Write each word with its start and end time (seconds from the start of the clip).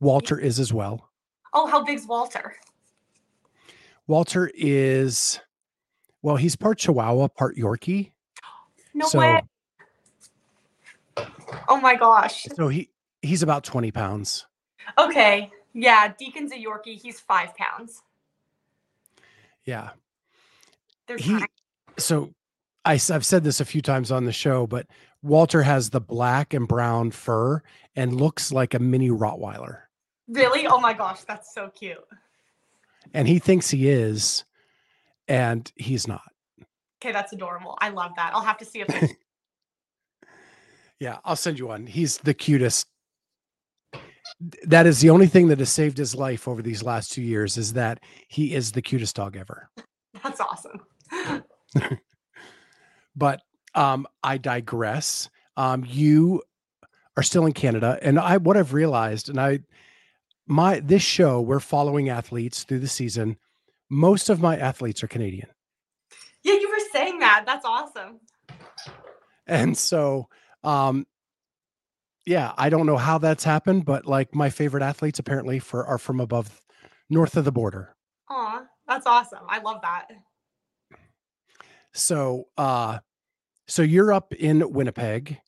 Walter 0.00 0.38
is 0.38 0.58
as 0.60 0.72
well. 0.72 1.10
Oh, 1.52 1.66
how 1.66 1.84
big's 1.84 2.06
Walter? 2.06 2.54
Walter 4.06 4.50
is 4.54 5.40
well, 6.22 6.36
he's 6.36 6.56
part 6.56 6.78
Chihuahua, 6.78 7.28
part 7.28 7.56
Yorkie. 7.56 8.12
No 8.94 9.06
so 9.06 9.18
way. 9.18 9.42
Oh 11.68 11.80
my 11.80 11.96
gosh. 11.96 12.46
so 12.54 12.68
he 12.68 12.90
he's 13.22 13.42
about 13.42 13.64
20 13.64 13.90
pounds. 13.90 14.46
Okay. 14.98 15.50
Yeah, 15.72 16.12
Deacon's 16.18 16.52
a 16.52 16.56
Yorkie. 16.56 17.00
He's 17.00 17.20
five 17.20 17.54
pounds. 17.56 18.02
Yeah. 19.64 19.90
He 21.18 21.44
so 21.98 22.30
I, 22.84 22.92
have 23.08 23.26
said 23.26 23.44
this 23.44 23.60
a 23.60 23.64
few 23.64 23.82
times 23.82 24.10
on 24.10 24.24
the 24.24 24.32
show, 24.32 24.66
but 24.66 24.86
Walter 25.22 25.62
has 25.62 25.90
the 25.90 26.00
black 26.00 26.54
and 26.54 26.66
brown 26.66 27.10
fur 27.10 27.62
and 27.94 28.20
looks 28.20 28.52
like 28.52 28.74
a 28.74 28.78
mini 28.78 29.10
Rottweiler. 29.10 29.82
Really? 30.28 30.66
Oh 30.66 30.80
my 30.80 30.94
gosh, 30.94 31.22
that's 31.22 31.54
so 31.54 31.70
cute. 31.70 31.98
And 33.12 33.26
he 33.26 33.38
thinks 33.38 33.70
he 33.70 33.88
is, 33.88 34.44
and 35.28 35.70
he's 35.76 36.06
not. 36.06 36.22
Okay, 37.02 37.12
that's 37.12 37.32
adorable. 37.32 37.76
I 37.80 37.90
love 37.90 38.12
that. 38.16 38.32
I'll 38.34 38.42
have 38.42 38.58
to 38.58 38.64
see 38.64 38.80
if 38.80 39.10
Yeah, 41.00 41.18
I'll 41.24 41.36
send 41.36 41.58
you 41.58 41.66
one. 41.66 41.86
He's 41.86 42.18
the 42.18 42.34
cutest. 42.34 42.86
That 44.64 44.86
is 44.86 45.00
the 45.00 45.10
only 45.10 45.26
thing 45.26 45.48
that 45.48 45.58
has 45.58 45.72
saved 45.72 45.98
his 45.98 46.14
life 46.14 46.46
over 46.46 46.62
these 46.62 46.82
last 46.82 47.10
two 47.10 47.22
years 47.22 47.56
is 47.56 47.72
that 47.72 48.00
he 48.28 48.54
is 48.54 48.72
the 48.72 48.82
cutest 48.82 49.16
dog 49.16 49.36
ever. 49.36 49.70
that's 50.22 50.40
awesome. 50.40 50.80
But 53.16 53.42
um, 53.74 54.06
I 54.22 54.38
digress. 54.38 55.28
Um, 55.56 55.84
you 55.86 56.42
are 57.16 57.22
still 57.22 57.44
in 57.44 57.52
Canada, 57.52 57.98
and 58.02 58.18
I 58.18 58.36
what 58.38 58.56
I've 58.56 58.72
realized, 58.72 59.28
and 59.28 59.40
I 59.40 59.60
my 60.46 60.80
this 60.80 61.02
show 61.02 61.40
we're 61.40 61.60
following 61.60 62.08
athletes 62.08 62.64
through 62.64 62.78
the 62.78 62.88
season. 62.88 63.36
Most 63.90 64.30
of 64.30 64.40
my 64.40 64.56
athletes 64.56 65.02
are 65.02 65.08
Canadian, 65.08 65.48
Yeah, 66.44 66.54
you 66.54 66.68
were 66.70 66.84
saying 66.92 67.18
that. 67.18 67.42
That's 67.44 67.64
awesome. 67.64 68.20
and 69.46 69.76
so 69.76 70.28
um, 70.62 71.06
yeah, 72.24 72.52
I 72.56 72.70
don't 72.70 72.86
know 72.86 72.96
how 72.96 73.18
that's 73.18 73.44
happened, 73.44 73.84
but 73.84 74.06
like 74.06 74.34
my 74.34 74.50
favorite 74.50 74.82
athletes 74.82 75.18
apparently 75.18 75.58
for 75.58 75.84
are 75.84 75.98
from 75.98 76.20
above 76.20 76.60
north 77.10 77.36
of 77.36 77.44
the 77.44 77.52
border. 77.52 77.96
Aw, 78.28 78.62
that's 78.86 79.06
awesome. 79.06 79.40
I 79.48 79.58
love 79.58 79.82
that. 79.82 80.06
So 81.92 82.48
uh 82.56 82.98
so 83.66 83.82
you're 83.82 84.12
up 84.12 84.32
in 84.34 84.72
Winnipeg. 84.72 85.38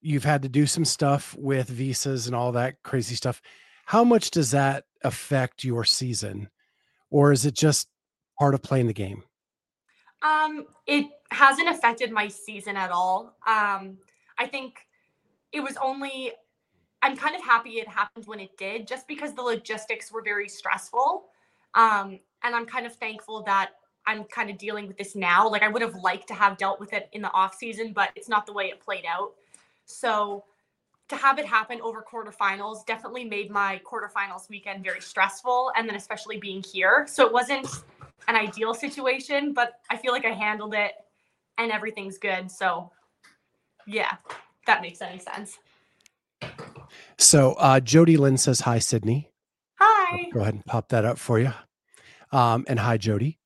You've 0.00 0.24
had 0.24 0.42
to 0.42 0.48
do 0.48 0.66
some 0.66 0.84
stuff 0.84 1.36
with 1.38 1.68
visas 1.68 2.26
and 2.26 2.34
all 2.34 2.52
that 2.52 2.82
crazy 2.82 3.14
stuff. 3.14 3.42
How 3.84 4.04
much 4.04 4.30
does 4.30 4.52
that 4.52 4.84
affect 5.02 5.64
your 5.64 5.84
season? 5.84 6.48
Or 7.10 7.32
is 7.32 7.44
it 7.44 7.54
just 7.54 7.88
part 8.38 8.54
of 8.54 8.62
playing 8.62 8.86
the 8.86 8.94
game? 8.94 9.22
Um, 10.22 10.66
it 10.86 11.06
hasn't 11.30 11.68
affected 11.68 12.10
my 12.10 12.28
season 12.28 12.76
at 12.76 12.90
all. 12.90 13.36
Um, 13.46 13.98
I 14.38 14.46
think 14.46 14.78
it 15.52 15.60
was 15.60 15.76
only 15.76 16.32
I'm 17.02 17.16
kind 17.16 17.36
of 17.36 17.42
happy 17.42 17.78
it 17.78 17.88
happened 17.88 18.26
when 18.26 18.40
it 18.40 18.56
did, 18.56 18.88
just 18.88 19.06
because 19.06 19.34
the 19.34 19.42
logistics 19.42 20.10
were 20.10 20.22
very 20.22 20.48
stressful. 20.48 21.26
Um, 21.74 22.18
and 22.42 22.54
I'm 22.54 22.66
kind 22.66 22.86
of 22.86 22.94
thankful 22.96 23.42
that 23.44 23.70
I'm 24.08 24.24
kind 24.24 24.48
of 24.48 24.56
dealing 24.56 24.88
with 24.88 24.96
this 24.96 25.14
now. 25.14 25.46
Like 25.46 25.62
I 25.62 25.68
would 25.68 25.82
have 25.82 25.94
liked 25.96 26.28
to 26.28 26.34
have 26.34 26.56
dealt 26.56 26.80
with 26.80 26.94
it 26.94 27.10
in 27.12 27.20
the 27.20 27.30
off 27.32 27.54
season, 27.54 27.92
but 27.92 28.08
it's 28.16 28.28
not 28.28 28.46
the 28.46 28.54
way 28.54 28.64
it 28.64 28.80
played 28.80 29.04
out. 29.06 29.34
So 29.84 30.44
to 31.08 31.16
have 31.16 31.38
it 31.38 31.44
happen 31.44 31.78
over 31.82 32.02
quarterfinals 32.02 32.86
definitely 32.86 33.24
made 33.24 33.50
my 33.50 33.80
quarterfinals 33.84 34.48
weekend 34.48 34.82
very 34.82 35.02
stressful. 35.02 35.72
And 35.76 35.86
then 35.86 35.94
especially 35.94 36.38
being 36.38 36.62
here. 36.62 37.06
So 37.06 37.26
it 37.26 37.32
wasn't 37.32 37.68
an 38.28 38.34
ideal 38.34 38.72
situation, 38.72 39.52
but 39.52 39.74
I 39.90 39.98
feel 39.98 40.12
like 40.12 40.24
I 40.24 40.32
handled 40.32 40.72
it 40.74 40.92
and 41.58 41.70
everything's 41.70 42.16
good. 42.16 42.50
So 42.50 42.90
yeah, 43.86 44.16
that 44.66 44.80
makes 44.80 45.02
any 45.02 45.18
sense. 45.18 45.58
So 47.18 47.52
uh 47.58 47.80
Jody 47.80 48.16
Lynn 48.16 48.38
says 48.38 48.60
hi, 48.60 48.78
Sydney. 48.78 49.30
Hi. 49.78 50.30
Go 50.32 50.40
ahead 50.40 50.54
and 50.54 50.64
pop 50.64 50.88
that 50.88 51.04
up 51.04 51.18
for 51.18 51.38
you. 51.38 51.52
Um, 52.32 52.64
and 52.68 52.78
hi, 52.78 52.96
Jody. 52.96 53.38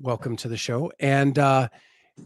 Welcome 0.00 0.36
to 0.36 0.48
the 0.48 0.56
show. 0.56 0.92
And 1.00 1.38
uh, 1.38 1.68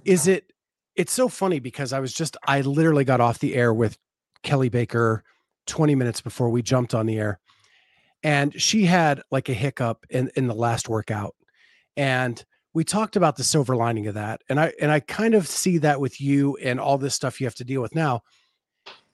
is 0.04 0.26
it? 0.26 0.52
It's 0.94 1.12
so 1.12 1.28
funny 1.28 1.58
because 1.58 1.94
I 1.94 2.00
was 2.00 2.12
just 2.12 2.36
I 2.46 2.60
literally 2.60 3.04
got 3.04 3.22
off 3.22 3.38
the 3.38 3.54
air 3.54 3.72
with 3.72 3.96
Kelly 4.42 4.68
Baker 4.68 5.24
20 5.66 5.94
minutes 5.94 6.20
before 6.20 6.50
we 6.50 6.60
jumped 6.60 6.94
on 6.94 7.06
the 7.06 7.18
air, 7.18 7.40
and 8.22 8.60
she 8.60 8.84
had 8.84 9.22
like 9.30 9.48
a 9.48 9.54
hiccup 9.54 10.04
in 10.10 10.30
in 10.36 10.48
the 10.48 10.54
last 10.54 10.88
workout, 10.88 11.34
and 11.96 12.44
we 12.74 12.84
talked 12.84 13.16
about 13.16 13.36
the 13.36 13.44
silver 13.44 13.74
lining 13.74 14.06
of 14.06 14.14
that, 14.14 14.42
and 14.50 14.60
I 14.60 14.74
and 14.78 14.90
I 14.90 15.00
kind 15.00 15.34
of 15.34 15.46
see 15.46 15.78
that 15.78 15.98
with 15.98 16.20
you 16.20 16.56
and 16.56 16.78
all 16.78 16.98
this 16.98 17.14
stuff 17.14 17.40
you 17.40 17.46
have 17.46 17.54
to 17.54 17.64
deal 17.64 17.80
with 17.80 17.94
now. 17.94 18.22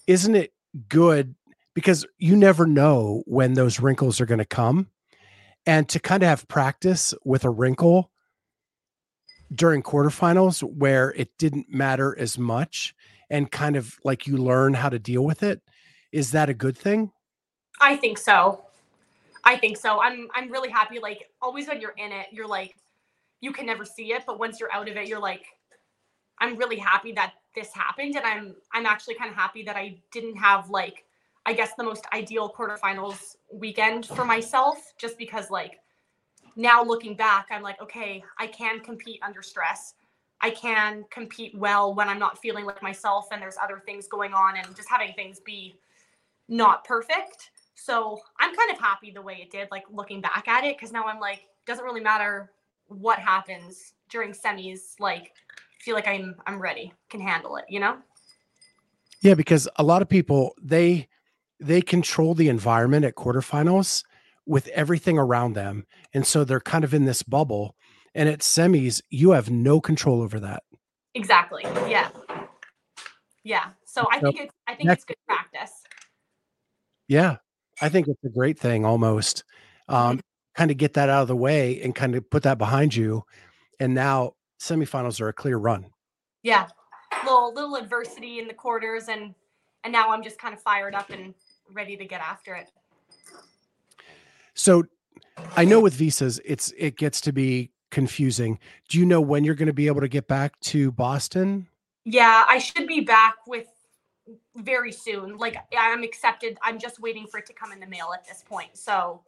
Isn't 0.08 0.34
it 0.34 0.52
good 0.88 1.36
because 1.74 2.04
you 2.18 2.34
never 2.34 2.66
know 2.66 3.22
when 3.26 3.54
those 3.54 3.78
wrinkles 3.78 4.20
are 4.20 4.26
going 4.26 4.38
to 4.38 4.44
come 4.44 4.88
and 5.64 5.88
to 5.90 6.00
kind 6.00 6.24
of 6.24 6.28
have 6.28 6.48
practice 6.48 7.14
with 7.24 7.44
a 7.44 7.50
wrinkle 7.50 8.10
during 9.54 9.82
quarterfinals 9.82 10.62
where 10.62 11.12
it 11.16 11.30
didn't 11.38 11.68
matter 11.70 12.16
as 12.18 12.38
much 12.38 12.94
and 13.30 13.50
kind 13.50 13.76
of 13.76 13.98
like 14.04 14.26
you 14.26 14.36
learn 14.36 14.74
how 14.74 14.88
to 14.88 14.98
deal 14.98 15.24
with 15.24 15.42
it 15.42 15.60
is 16.12 16.32
that 16.32 16.48
a 16.48 16.54
good 16.54 16.76
thing 16.76 17.10
I 17.80 17.96
think 17.96 18.18
so. 18.18 18.64
I 19.44 19.56
think 19.56 19.76
so. 19.76 20.00
I'm 20.00 20.28
I'm 20.34 20.50
really 20.50 20.70
happy. 20.70 20.98
Like 20.98 21.30
always 21.40 21.68
when 21.68 21.80
you're 21.80 21.94
in 21.96 22.12
it, 22.12 22.26
you're 22.32 22.46
like, 22.46 22.76
you 23.40 23.52
can 23.52 23.66
never 23.66 23.84
see 23.84 24.12
it, 24.12 24.24
but 24.26 24.38
once 24.38 24.60
you're 24.60 24.72
out 24.72 24.88
of 24.88 24.96
it, 24.96 25.06
you're 25.08 25.20
like, 25.20 25.44
I'm 26.40 26.56
really 26.56 26.76
happy 26.76 27.12
that 27.12 27.34
this 27.54 27.72
happened. 27.72 28.16
And 28.16 28.24
I'm 28.24 28.56
I'm 28.72 28.86
actually 28.86 29.14
kind 29.14 29.30
of 29.30 29.36
happy 29.36 29.62
that 29.64 29.76
I 29.76 30.00
didn't 30.12 30.36
have 30.36 30.70
like 30.70 31.04
I 31.46 31.52
guess 31.54 31.72
the 31.78 31.84
most 31.84 32.04
ideal 32.12 32.52
quarterfinals 32.56 33.36
weekend 33.52 34.06
for 34.06 34.24
myself, 34.24 34.92
just 34.98 35.16
because 35.16 35.50
like 35.50 35.78
now 36.58 36.82
looking 36.82 37.14
back, 37.14 37.46
I'm 37.52 37.62
like, 37.62 37.80
okay, 37.80 38.22
I 38.36 38.48
can 38.48 38.80
compete 38.80 39.20
under 39.22 39.42
stress. 39.42 39.94
I 40.40 40.50
can 40.50 41.04
compete 41.10 41.56
well 41.56 41.94
when 41.94 42.08
I'm 42.08 42.18
not 42.18 42.36
feeling 42.38 42.66
like 42.66 42.82
myself 42.82 43.28
and 43.32 43.40
there's 43.40 43.56
other 43.62 43.80
things 43.86 44.08
going 44.08 44.34
on 44.34 44.56
and 44.56 44.74
just 44.74 44.88
having 44.88 45.12
things 45.14 45.38
be 45.38 45.78
not 46.48 46.84
perfect. 46.84 47.50
So 47.76 48.18
I'm 48.40 48.54
kind 48.56 48.72
of 48.72 48.78
happy 48.78 49.12
the 49.12 49.22
way 49.22 49.38
it 49.40 49.52
did, 49.52 49.68
like 49.70 49.84
looking 49.90 50.20
back 50.20 50.48
at 50.48 50.64
it, 50.64 50.76
because 50.76 50.92
now 50.92 51.04
I'm 51.04 51.20
like, 51.20 51.42
doesn't 51.64 51.84
really 51.84 52.00
matter 52.00 52.50
what 52.88 53.20
happens 53.20 53.94
during 54.10 54.32
semis. 54.32 54.98
Like, 54.98 55.32
feel 55.80 55.94
like 55.94 56.08
I'm 56.08 56.34
I'm 56.44 56.60
ready, 56.60 56.92
can 57.08 57.20
handle 57.20 57.56
it, 57.56 57.66
you 57.68 57.78
know? 57.78 57.98
Yeah, 59.20 59.34
because 59.34 59.68
a 59.76 59.84
lot 59.84 60.02
of 60.02 60.08
people 60.08 60.56
they 60.60 61.06
they 61.60 61.82
control 61.82 62.34
the 62.34 62.48
environment 62.48 63.04
at 63.04 63.14
quarterfinals 63.14 64.02
with 64.48 64.66
everything 64.68 65.18
around 65.18 65.52
them. 65.52 65.84
And 66.14 66.26
so 66.26 66.42
they're 66.42 66.58
kind 66.58 66.82
of 66.82 66.94
in 66.94 67.04
this 67.04 67.22
bubble. 67.22 67.76
And 68.14 68.28
at 68.28 68.40
semis, 68.40 69.00
you 69.10 69.32
have 69.32 69.50
no 69.50 69.80
control 69.80 70.22
over 70.22 70.40
that. 70.40 70.62
Exactly. 71.14 71.62
Yeah. 71.64 72.08
Yeah. 73.44 73.66
So 73.84 74.06
I 74.10 74.18
think 74.18 74.40
it's 74.40 74.54
I 74.66 74.74
think 74.74 74.90
it's 74.90 75.04
good 75.04 75.16
practice. 75.26 75.72
Yeah. 77.06 77.36
I 77.80 77.88
think 77.88 78.08
it's 78.08 78.24
a 78.24 78.30
great 78.30 78.58
thing 78.58 78.84
almost. 78.84 79.44
Um, 79.88 80.20
kind 80.56 80.70
of 80.70 80.76
get 80.78 80.94
that 80.94 81.08
out 81.08 81.22
of 81.22 81.28
the 81.28 81.36
way 81.36 81.80
and 81.82 81.94
kind 81.94 82.14
of 82.16 82.28
put 82.28 82.42
that 82.42 82.58
behind 82.58 82.96
you. 82.96 83.22
And 83.78 83.94
now 83.94 84.32
semifinals 84.60 85.20
are 85.20 85.28
a 85.28 85.32
clear 85.32 85.58
run. 85.58 85.86
Yeah. 86.42 86.68
Little 87.24 87.54
little 87.54 87.76
adversity 87.76 88.38
in 88.38 88.48
the 88.48 88.54
quarters 88.54 89.08
and 89.08 89.34
and 89.84 89.92
now 89.92 90.10
I'm 90.10 90.22
just 90.22 90.38
kind 90.38 90.54
of 90.54 90.62
fired 90.62 90.94
up 90.94 91.10
and 91.10 91.34
ready 91.72 91.96
to 91.96 92.04
get 92.04 92.20
after 92.20 92.54
it. 92.54 92.70
So 94.58 94.84
I 95.56 95.64
know 95.64 95.80
with 95.80 95.94
visas, 95.94 96.40
it's 96.44 96.72
it 96.76 96.96
gets 96.96 97.20
to 97.22 97.32
be 97.32 97.70
confusing. 97.90 98.58
Do 98.88 98.98
you 98.98 99.06
know 99.06 99.20
when 99.20 99.44
you're 99.44 99.54
going 99.54 99.68
to 99.68 99.72
be 99.72 99.86
able 99.86 100.00
to 100.00 100.08
get 100.08 100.26
back 100.26 100.58
to 100.60 100.90
Boston? 100.90 101.68
Yeah, 102.04 102.44
I 102.46 102.58
should 102.58 102.86
be 102.86 103.00
back 103.00 103.36
with 103.46 103.66
very 104.56 104.92
soon. 104.92 105.38
Like 105.38 105.56
I'm 105.78 106.02
accepted. 106.02 106.58
I'm 106.62 106.78
just 106.78 107.00
waiting 107.00 107.26
for 107.26 107.38
it 107.38 107.46
to 107.46 107.52
come 107.52 107.72
in 107.72 107.78
the 107.78 107.86
mail 107.86 108.10
at 108.12 108.26
this 108.26 108.42
point. 108.46 108.70
So 108.76 109.22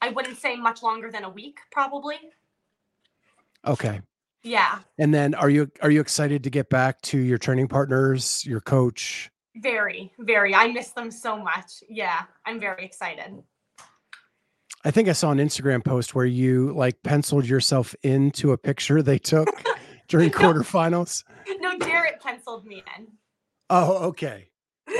I 0.00 0.10
wouldn't 0.10 0.38
say 0.38 0.56
much 0.56 0.82
longer 0.82 1.10
than 1.10 1.24
a 1.24 1.30
week, 1.30 1.58
probably. 1.72 2.16
Okay. 3.66 4.00
Yeah. 4.44 4.78
And 4.98 5.12
then 5.12 5.34
are 5.34 5.50
you 5.50 5.70
are 5.80 5.90
you 5.90 6.00
excited 6.00 6.44
to 6.44 6.50
get 6.50 6.70
back 6.70 7.02
to 7.02 7.18
your 7.18 7.38
training 7.38 7.68
partners, 7.68 8.46
your 8.46 8.60
coach? 8.60 9.28
Very, 9.56 10.12
very. 10.20 10.54
I 10.54 10.68
miss 10.68 10.90
them 10.90 11.10
so 11.10 11.36
much. 11.36 11.82
Yeah, 11.88 12.22
I'm 12.46 12.58
very 12.58 12.84
excited. 12.84 13.42
I 14.84 14.90
think 14.90 15.08
I 15.08 15.12
saw 15.12 15.30
an 15.30 15.38
Instagram 15.38 15.84
post 15.84 16.14
where 16.14 16.26
you 16.26 16.72
like 16.72 17.02
penciled 17.02 17.46
yourself 17.46 17.94
into 18.02 18.52
a 18.52 18.58
picture 18.58 19.02
they 19.02 19.18
took 19.18 19.48
during 20.08 20.30
quarterfinals. 20.30 21.24
No, 21.60 21.78
Jarrett 21.78 22.20
penciled 22.20 22.66
me 22.66 22.82
in. 22.96 23.06
Oh, 23.70 24.08
okay. 24.08 24.48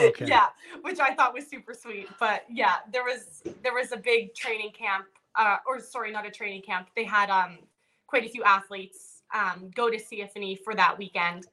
Okay. 0.00 0.26
yeah, 0.26 0.46
which 0.82 1.00
I 1.00 1.14
thought 1.14 1.34
was 1.34 1.46
super 1.48 1.74
sweet. 1.74 2.08
But 2.20 2.44
yeah, 2.48 2.76
there 2.92 3.02
was 3.02 3.42
there 3.62 3.74
was 3.74 3.92
a 3.92 3.96
big 3.96 4.34
training 4.34 4.70
camp, 4.70 5.06
uh, 5.34 5.56
or 5.66 5.80
sorry, 5.80 6.12
not 6.12 6.26
a 6.26 6.30
training 6.30 6.62
camp. 6.62 6.88
They 6.96 7.04
had 7.04 7.28
um 7.30 7.58
quite 8.06 8.24
a 8.24 8.28
few 8.28 8.44
athletes 8.44 9.22
um 9.34 9.70
go 9.74 9.90
to 9.90 9.98
CFNE 9.98 10.60
for 10.64 10.74
that 10.74 10.96
weekend, 10.96 11.48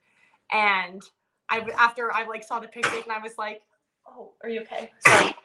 and 0.52 1.02
I 1.50 1.68
after 1.78 2.14
I 2.14 2.26
like 2.28 2.44
saw 2.44 2.60
the 2.60 2.68
pictures 2.68 3.04
and 3.04 3.12
I 3.12 3.20
was 3.20 3.34
like, 3.38 3.62
oh, 4.08 4.34
are 4.44 4.50
you 4.50 4.62
okay? 4.62 4.92
Sorry. 5.06 5.36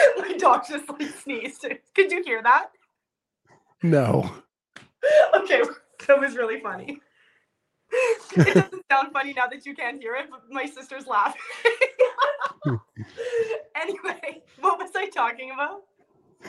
My 0.18 0.36
dog 0.36 0.64
just 0.68 0.88
like 0.88 1.02
sneezed. 1.22 1.66
Could 1.94 2.10
you 2.10 2.22
hear 2.24 2.42
that? 2.42 2.68
No. 3.82 4.30
okay, 5.34 5.62
that 6.06 6.20
was 6.20 6.36
really 6.36 6.60
funny. 6.60 7.00
it 8.36 8.54
doesn't 8.54 8.84
sound 8.90 9.12
funny 9.12 9.34
now 9.34 9.46
that 9.48 9.66
you 9.66 9.74
can't 9.74 10.00
hear 10.00 10.14
it, 10.14 10.26
but 10.30 10.42
my 10.50 10.64
sister's 10.64 11.06
laughing. 11.06 11.40
anyway, 13.76 14.42
what 14.60 14.78
was 14.78 14.90
I 14.96 15.08
talking 15.10 15.50
about? 15.50 15.82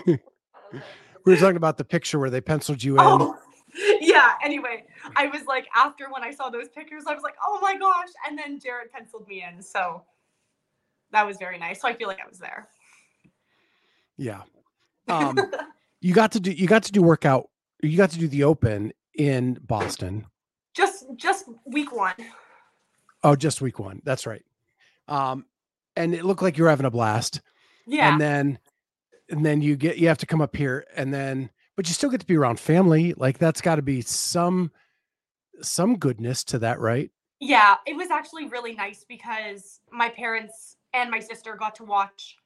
we 0.05 0.19
were 1.25 1.37
talking 1.37 1.57
about 1.57 1.77
the 1.77 1.83
picture 1.83 2.19
where 2.19 2.29
they 2.29 2.41
penciled 2.41 2.81
you 2.83 2.93
in. 2.95 3.01
Oh, 3.01 3.37
yeah. 3.99 4.33
Anyway, 4.43 4.83
I 5.15 5.27
was 5.27 5.45
like, 5.47 5.67
after 5.75 6.09
when 6.09 6.23
I 6.23 6.31
saw 6.31 6.49
those 6.49 6.69
pictures, 6.69 7.03
I 7.07 7.13
was 7.13 7.23
like, 7.23 7.35
oh 7.45 7.59
my 7.61 7.75
gosh. 7.77 8.09
And 8.27 8.37
then 8.37 8.59
Jarrett 8.59 8.91
penciled 8.91 9.27
me 9.27 9.43
in. 9.43 9.61
So 9.61 10.03
that 11.11 11.25
was 11.25 11.37
very 11.37 11.57
nice. 11.57 11.81
So 11.81 11.87
I 11.87 11.93
feel 11.93 12.07
like 12.07 12.19
I 12.23 12.27
was 12.27 12.39
there. 12.39 12.69
Yeah. 14.23 14.43
Um, 15.09 15.37
you 15.99 16.13
got 16.13 16.31
to 16.31 16.39
do 16.39 16.51
you 16.51 16.65
got 16.65 16.83
to 16.83 16.91
do 16.93 17.01
workout. 17.01 17.49
You 17.81 17.97
got 17.97 18.11
to 18.11 18.19
do 18.19 18.29
the 18.29 18.45
open 18.45 18.93
in 19.15 19.55
Boston. 19.61 20.25
Just 20.73 21.05
just 21.17 21.45
week 21.65 21.93
one. 21.93 22.15
Oh, 23.21 23.35
just 23.35 23.61
week 23.61 23.79
one. 23.79 24.01
That's 24.05 24.25
right. 24.25 24.43
Um, 25.09 25.45
and 25.97 26.15
it 26.15 26.23
looked 26.23 26.41
like 26.41 26.57
you 26.57 26.63
were 26.63 26.69
having 26.69 26.85
a 26.85 26.91
blast. 26.91 27.41
Yeah. 27.85 28.11
And 28.11 28.21
then 28.21 28.59
and 29.29 29.45
then 29.45 29.61
you 29.61 29.75
get 29.75 29.97
you 29.97 30.07
have 30.07 30.19
to 30.19 30.25
come 30.25 30.41
up 30.41 30.55
here 30.55 30.85
and 30.95 31.13
then 31.13 31.49
but 31.75 31.87
you 31.87 31.93
still 31.93 32.09
get 32.09 32.21
to 32.21 32.25
be 32.25 32.37
around 32.37 32.61
family. 32.61 33.13
Like 33.17 33.39
that's 33.39 33.59
got 33.59 33.75
to 33.75 33.81
be 33.81 33.99
some 33.99 34.71
some 35.61 35.97
goodness 35.97 36.45
to 36.45 36.59
that, 36.59 36.79
right? 36.79 37.11
Yeah, 37.41 37.75
it 37.85 37.97
was 37.97 38.09
actually 38.09 38.47
really 38.47 38.73
nice 38.73 39.03
because 39.05 39.81
my 39.91 40.07
parents 40.07 40.77
and 40.93 41.11
my 41.11 41.19
sister 41.19 41.55
got 41.55 41.75
to 41.75 41.83
watch 41.83 42.37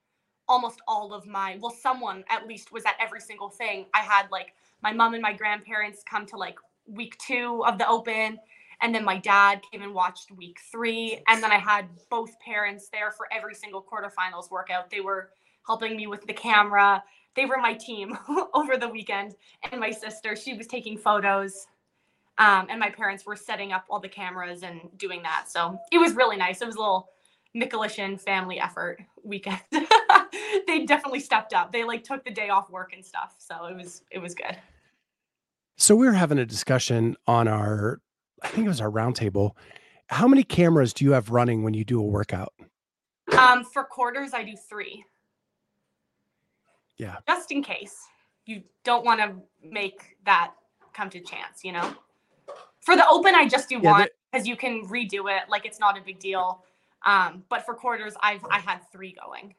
almost 0.48 0.80
all 0.88 1.14
of 1.14 1.26
my 1.26 1.58
well 1.62 1.72
someone 1.72 2.24
at 2.30 2.48
least 2.48 2.72
was 2.72 2.86
at 2.86 2.96
every 3.00 3.20
single 3.20 3.50
thing. 3.50 3.86
I 3.94 4.00
had 4.00 4.28
like 4.32 4.54
my 4.82 4.94
mom 4.94 5.14
and 5.14 5.22
my 5.22 5.34
grandparents 5.34 6.04
come 6.10 6.26
to 6.28 6.38
like 6.38 6.58
week 6.88 7.18
two 7.18 7.64
of 7.66 7.78
the 7.78 7.88
open 7.88 8.40
and 8.82 8.94
then 8.94 9.04
my 9.04 9.18
dad 9.18 9.62
came 9.72 9.82
and 9.82 9.94
watched 9.94 10.32
week 10.32 10.60
three 10.72 11.22
and 11.28 11.42
then 11.44 11.52
i 11.52 11.58
had 11.58 11.90
both 12.10 12.40
parents 12.40 12.90
there 12.90 13.12
for 13.12 13.28
every 13.32 13.56
single 13.56 13.84
quarterfinals 13.84 14.50
workout. 14.50 14.90
They 14.90 15.02
were 15.02 15.32
helping 15.66 15.98
me 15.98 16.08
with 16.08 16.26
the 16.26 16.34
camera. 16.34 17.04
They 17.36 17.46
were 17.46 17.58
my 17.58 17.74
team 17.74 18.18
over 18.54 18.78
the 18.78 18.88
weekend 18.88 19.36
and 19.72 19.82
my 19.82 19.92
sister 19.92 20.36
she 20.36 20.54
was 20.54 20.68
taking 20.68 20.98
photos 20.98 21.68
um, 22.38 22.68
and 22.70 22.80
my 22.80 22.90
parents 22.90 23.26
were 23.26 23.36
setting 23.36 23.72
up 23.72 23.86
all 23.90 24.00
the 24.00 24.10
cameras 24.10 24.64
and 24.64 24.82
doing 24.98 25.24
that. 25.24 25.46
So 25.50 25.80
it 25.92 25.98
was 25.98 26.14
really 26.14 26.38
nice. 26.38 26.62
It 26.62 26.68
was 26.68 26.76
a 26.76 26.80
little 26.80 27.10
Michalyshen 27.56 28.20
family 28.20 28.60
effort 28.60 29.02
weekend. 29.24 29.60
they 30.68 30.86
definitely 30.86 31.19
stepped 31.19 31.54
up. 31.54 31.72
They 31.72 31.84
like 31.84 32.04
took 32.04 32.24
the 32.24 32.31
day 32.31 32.50
off 32.50 32.69
work 32.69 32.94
and 32.94 33.04
stuff. 33.04 33.36
So 33.38 33.66
it 33.66 33.75
was 33.75 34.04
it 34.12 34.19
was 34.19 34.34
good. 34.34 34.57
So 35.78 35.95
we 35.95 36.07
were 36.07 36.13
having 36.13 36.39
a 36.39 36.45
discussion 36.45 37.16
on 37.28 37.48
our 37.48 38.01
I 38.42 38.50
think 38.50 38.66
it 38.66 38.69
was 38.69 38.81
our 38.81 38.92
roundtable. 38.92 39.51
How 40.07 40.28
many 40.28 40.44
cameras 40.44 40.94
do 40.94 41.06
you 41.06 41.12
have 41.12 41.30
running 41.30 41.63
when 41.63 41.74
you 41.74 41.84
do 41.84 42.00
a 42.00 42.04
workout? 42.04 42.54
Um 43.38 43.63
for 43.63 43.84
quarters 43.84 44.34
I 44.34 44.44
do 44.44 44.56
3. 44.56 45.03
Yeah. 46.98 47.17
Just 47.27 47.51
in 47.51 47.63
case. 47.63 47.96
You 48.46 48.63
don't 48.86 49.03
want 49.03 49.20
to 49.20 49.36
make 49.62 50.15
that 50.25 50.53
come 50.94 51.10
to 51.10 51.20
chance, 51.20 51.65
you 51.65 51.74
know. 51.74 51.94
For 52.79 52.96
the 52.96 53.06
open 53.08 53.36
I 53.36 53.48
just 53.48 53.67
do 53.67 53.79
yeah, 53.84 53.91
one 53.91 54.08
because 54.32 54.48
you 54.48 54.56
can 54.56 54.88
redo 54.88 55.29
it 55.29 55.50
like 55.50 55.65
it's 55.65 55.79
not 55.79 55.98
a 55.98 56.01
big 56.01 56.20
deal 56.20 56.63
um, 57.06 57.44
but 57.50 57.65
for 57.65 57.74
quarters, 57.74 58.13
I've 58.22 58.44
I 58.50 58.60
had 58.60 58.79
three 58.91 59.13
going. 59.13 59.56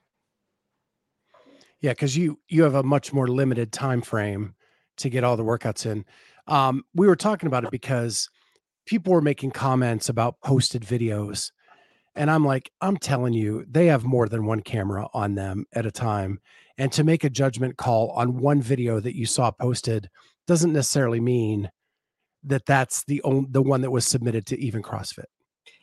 Yeah, 1.80 1.92
because 1.92 2.16
you 2.16 2.38
you 2.48 2.62
have 2.64 2.74
a 2.74 2.82
much 2.82 3.12
more 3.12 3.28
limited 3.28 3.72
time 3.72 4.02
frame 4.02 4.54
to 4.98 5.08
get 5.08 5.24
all 5.24 5.36
the 5.36 5.44
workouts 5.44 5.86
in. 5.86 6.04
Um, 6.46 6.84
we 6.94 7.06
were 7.06 7.16
talking 7.16 7.46
about 7.46 7.64
it 7.64 7.70
because 7.70 8.28
people 8.86 9.12
were 9.12 9.20
making 9.20 9.52
comments 9.52 10.08
about 10.08 10.40
posted 10.40 10.82
videos. 10.82 11.52
And 12.16 12.30
I'm 12.30 12.44
like, 12.44 12.72
I'm 12.80 12.96
telling 12.96 13.32
you, 13.32 13.64
they 13.70 13.86
have 13.86 14.04
more 14.04 14.28
than 14.28 14.44
one 14.44 14.60
camera 14.60 15.06
on 15.14 15.36
them 15.36 15.66
at 15.72 15.86
a 15.86 15.92
time. 15.92 16.40
And 16.78 16.90
to 16.92 17.04
make 17.04 17.22
a 17.22 17.30
judgment 17.30 17.76
call 17.76 18.10
on 18.10 18.38
one 18.38 18.60
video 18.60 18.98
that 18.98 19.14
you 19.14 19.24
saw 19.24 19.52
posted 19.52 20.10
doesn't 20.48 20.72
necessarily 20.72 21.20
mean 21.20 21.70
that 22.42 22.66
that's 22.66 23.04
the 23.04 23.22
only 23.22 23.46
the 23.50 23.62
one 23.62 23.82
that 23.82 23.90
was 23.90 24.06
submitted 24.06 24.46
to 24.46 24.58
even 24.58 24.82
CrossFit. 24.82 25.26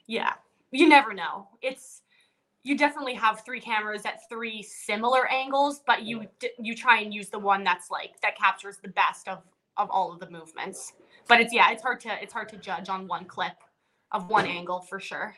Yeah 0.08 0.34
you 0.76 0.88
never 0.90 1.14
know. 1.14 1.48
It's 1.62 2.02
you 2.66 2.76
definitely 2.76 3.14
have 3.14 3.46
three 3.46 3.62
cameras 3.62 4.02
at 4.06 4.28
three 4.28 4.64
similar 4.64 5.32
angles, 5.32 5.82
but 5.86 6.02
you 6.02 6.26
you 6.60 6.76
try 6.76 7.00
and 7.00 7.14
use 7.14 7.30
the 7.30 7.40
one 7.40 7.64
that's 7.64 7.92
like 7.92 8.20
that 8.24 8.36
captures 8.36 8.78
the 8.82 8.90
best 8.90 9.28
of 9.28 9.44
of 9.78 9.90
all 9.92 10.12
of 10.12 10.20
the 10.20 10.30
movements. 10.32 10.94
But 11.28 11.40
it's 11.40 11.54
yeah, 11.54 11.72
it's 11.72 11.84
hard 11.84 12.00
to 12.02 12.22
it's 12.22 12.34
hard 12.34 12.50
to 12.50 12.58
judge 12.58 12.90
on 12.90 13.08
one 13.08 13.26
clip 13.26 13.54
of 14.12 14.30
one 14.30 14.48
angle 14.48 14.82
for 14.82 15.00
sure. 15.00 15.36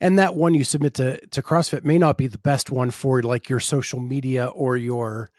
And 0.00 0.18
that 0.18 0.34
one 0.34 0.52
you 0.52 0.64
submit 0.64 0.94
to 0.94 1.24
to 1.28 1.42
CrossFit 1.42 1.84
may 1.84 1.96
not 1.96 2.18
be 2.18 2.26
the 2.26 2.38
best 2.38 2.70
one 2.70 2.90
for 2.90 3.22
like 3.22 3.48
your 3.48 3.60
social 3.60 4.00
media 4.00 4.46
or 4.46 4.76
your 4.76 5.30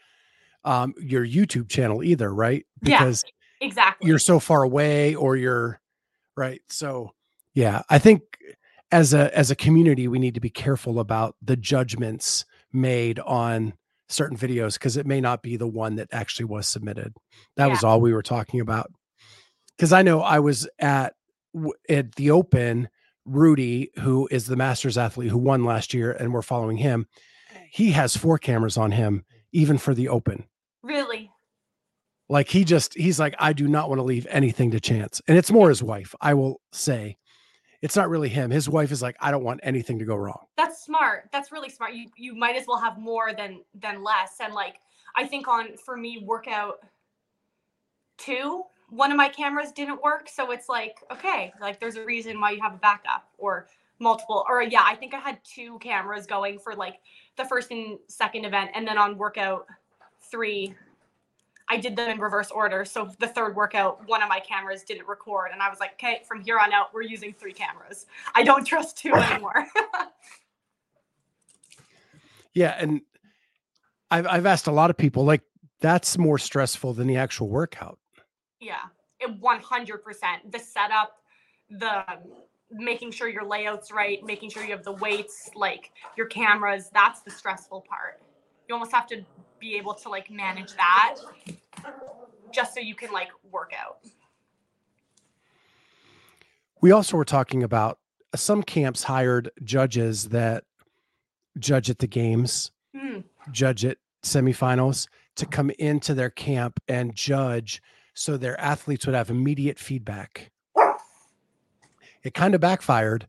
um 0.64 0.94
your 0.98 1.24
YouTube 1.24 1.68
channel 1.68 2.02
either, 2.02 2.32
right? 2.32 2.64
Because 2.80 3.24
yeah, 3.60 3.66
exactly. 3.66 4.08
You're 4.08 4.18
so 4.18 4.40
far 4.40 4.62
away 4.62 5.14
or 5.14 5.36
you're 5.36 5.82
right. 6.34 6.62
So 6.70 7.12
yeah, 7.52 7.82
I 7.90 7.98
think 7.98 8.22
as 8.92 9.14
a 9.14 9.36
as 9.36 9.50
a 9.50 9.56
community 9.56 10.08
we 10.08 10.18
need 10.18 10.34
to 10.34 10.40
be 10.40 10.50
careful 10.50 10.98
about 11.00 11.36
the 11.42 11.56
judgments 11.56 12.44
made 12.72 13.18
on 13.20 13.72
certain 14.08 14.36
videos 14.36 14.74
because 14.74 14.96
it 14.96 15.06
may 15.06 15.20
not 15.20 15.42
be 15.42 15.56
the 15.56 15.68
one 15.68 15.96
that 15.96 16.08
actually 16.12 16.44
was 16.46 16.66
submitted. 16.66 17.14
That 17.56 17.66
yeah. 17.66 17.72
was 17.72 17.84
all 17.84 18.00
we 18.00 18.12
were 18.12 18.22
talking 18.22 18.60
about. 18.60 18.90
because 19.76 19.92
I 19.92 20.02
know 20.02 20.20
I 20.20 20.40
was 20.40 20.68
at 20.78 21.14
at 21.88 22.14
the 22.16 22.30
Open. 22.30 22.88
Rudy, 23.26 23.90
who 24.00 24.26
is 24.30 24.46
the 24.46 24.56
Masters 24.56 24.98
athlete 24.98 25.30
who 25.30 25.38
won 25.38 25.64
last 25.64 25.94
year, 25.94 26.10
and 26.10 26.32
we're 26.32 26.42
following 26.42 26.78
him. 26.78 27.06
He 27.70 27.92
has 27.92 28.16
four 28.16 28.38
cameras 28.38 28.76
on 28.76 28.90
him, 28.90 29.24
even 29.52 29.78
for 29.78 29.94
the 29.94 30.08
Open. 30.08 30.46
Really? 30.82 31.30
Like 32.28 32.48
he 32.48 32.64
just 32.64 32.94
he's 32.94 33.20
like, 33.20 33.34
I 33.38 33.52
do 33.52 33.68
not 33.68 33.88
want 33.88 33.98
to 34.00 34.04
leave 34.04 34.26
anything 34.30 34.70
to 34.72 34.80
chance. 34.80 35.20
And 35.28 35.36
it's 35.36 35.50
more 35.52 35.68
his 35.68 35.82
wife, 35.82 36.14
I 36.20 36.34
will 36.34 36.60
say. 36.72 37.18
It's 37.82 37.96
not 37.96 38.10
really 38.10 38.28
him. 38.28 38.50
His 38.50 38.68
wife 38.68 38.92
is 38.92 39.00
like, 39.00 39.16
I 39.20 39.30
don't 39.30 39.44
want 39.44 39.60
anything 39.62 39.98
to 39.98 40.04
go 40.04 40.16
wrong. 40.16 40.46
That's 40.56 40.84
smart. 40.84 41.30
That's 41.32 41.50
really 41.50 41.70
smart. 41.70 41.94
You 41.94 42.08
you 42.16 42.34
might 42.34 42.56
as 42.56 42.66
well 42.66 42.78
have 42.78 42.98
more 42.98 43.32
than 43.32 43.62
than 43.74 44.02
less. 44.02 44.34
And 44.40 44.52
like 44.52 44.76
I 45.16 45.26
think 45.26 45.48
on 45.48 45.76
for 45.76 45.96
me 45.96 46.22
workout 46.26 46.80
two, 48.18 48.64
one 48.90 49.10
of 49.10 49.16
my 49.16 49.28
cameras 49.28 49.72
didn't 49.72 50.02
work. 50.02 50.28
So 50.28 50.50
it's 50.50 50.68
like, 50.68 50.96
okay, 51.10 51.52
like 51.60 51.80
there's 51.80 51.96
a 51.96 52.04
reason 52.04 52.40
why 52.40 52.50
you 52.50 52.60
have 52.60 52.74
a 52.74 52.78
backup 52.78 53.24
or 53.38 53.68
multiple 53.98 54.44
or 54.48 54.62
yeah, 54.62 54.82
I 54.84 54.94
think 54.94 55.14
I 55.14 55.18
had 55.18 55.38
two 55.44 55.78
cameras 55.78 56.26
going 56.26 56.58
for 56.58 56.74
like 56.74 56.96
the 57.36 57.44
first 57.44 57.70
and 57.70 57.98
second 58.08 58.44
event 58.44 58.70
and 58.74 58.86
then 58.86 58.98
on 58.98 59.16
workout 59.16 59.66
three 60.30 60.74
I 61.70 61.76
did 61.76 61.94
them 61.94 62.10
in 62.10 62.18
reverse 62.18 62.50
order. 62.50 62.84
So 62.84 63.10
the 63.20 63.28
third 63.28 63.54
workout, 63.54 64.06
one 64.08 64.22
of 64.22 64.28
my 64.28 64.40
cameras 64.40 64.82
didn't 64.82 65.06
record, 65.06 65.50
and 65.52 65.62
I 65.62 65.70
was 65.70 65.78
like, 65.78 65.92
"Okay, 65.92 66.22
from 66.26 66.40
here 66.40 66.58
on 66.58 66.72
out, 66.72 66.92
we're 66.92 67.02
using 67.02 67.32
three 67.32 67.52
cameras. 67.52 68.06
I 68.34 68.42
don't 68.42 68.64
trust 68.64 68.98
two 68.98 69.14
anymore." 69.14 69.66
Yeah, 72.52 72.74
and 72.78 73.02
I've 74.10 74.26
I've 74.26 74.46
asked 74.46 74.66
a 74.66 74.72
lot 74.72 74.90
of 74.90 74.96
people 74.96 75.24
like 75.24 75.42
that's 75.80 76.18
more 76.18 76.38
stressful 76.38 76.94
than 76.94 77.06
the 77.06 77.16
actual 77.16 77.48
workout. 77.48 77.98
yeah, 78.60 78.82
it 79.20 79.30
one 79.38 79.60
hundred 79.60 80.02
percent. 80.02 80.50
The 80.50 80.58
setup, 80.58 81.18
the 81.70 82.04
making 82.72 83.12
sure 83.12 83.28
your 83.28 83.44
layout's 83.44 83.92
right, 83.92 84.22
making 84.24 84.50
sure 84.50 84.64
you 84.64 84.72
have 84.72 84.84
the 84.84 84.92
weights, 84.92 85.50
like 85.54 85.92
your 86.16 86.26
cameras. 86.26 86.90
That's 86.92 87.20
the 87.20 87.30
stressful 87.30 87.84
part. 87.88 88.20
You 88.68 88.74
almost 88.74 88.92
have 88.92 89.06
to 89.08 89.24
be 89.60 89.76
able 89.76 89.94
to 89.94 90.08
like 90.08 90.30
manage 90.30 90.72
that, 90.74 91.16
just 92.52 92.74
so 92.74 92.80
you 92.80 92.94
can 92.94 93.12
like 93.12 93.30
work 93.50 93.72
out. 93.78 93.98
We 96.80 96.92
also 96.92 97.16
were 97.16 97.24
talking 97.24 97.62
about 97.62 97.98
uh, 98.32 98.36
some 98.36 98.62
camps 98.62 99.02
hired 99.02 99.50
judges 99.62 100.28
that 100.30 100.64
judge 101.58 101.90
at 101.90 101.98
the 101.98 102.06
games, 102.06 102.70
Hmm. 102.94 103.20
judge 103.52 103.84
at 103.84 103.98
semifinals 104.22 105.06
to 105.36 105.46
come 105.46 105.70
into 105.78 106.14
their 106.14 106.30
camp 106.30 106.80
and 106.88 107.14
judge 107.14 107.80
so 108.14 108.36
their 108.36 108.58
athletes 108.60 109.06
would 109.06 109.14
have 109.14 109.30
immediate 109.30 109.78
feedback. 109.78 110.50
It 112.22 112.34
kind 112.34 112.54
of 112.54 112.60
backfired 112.60 113.26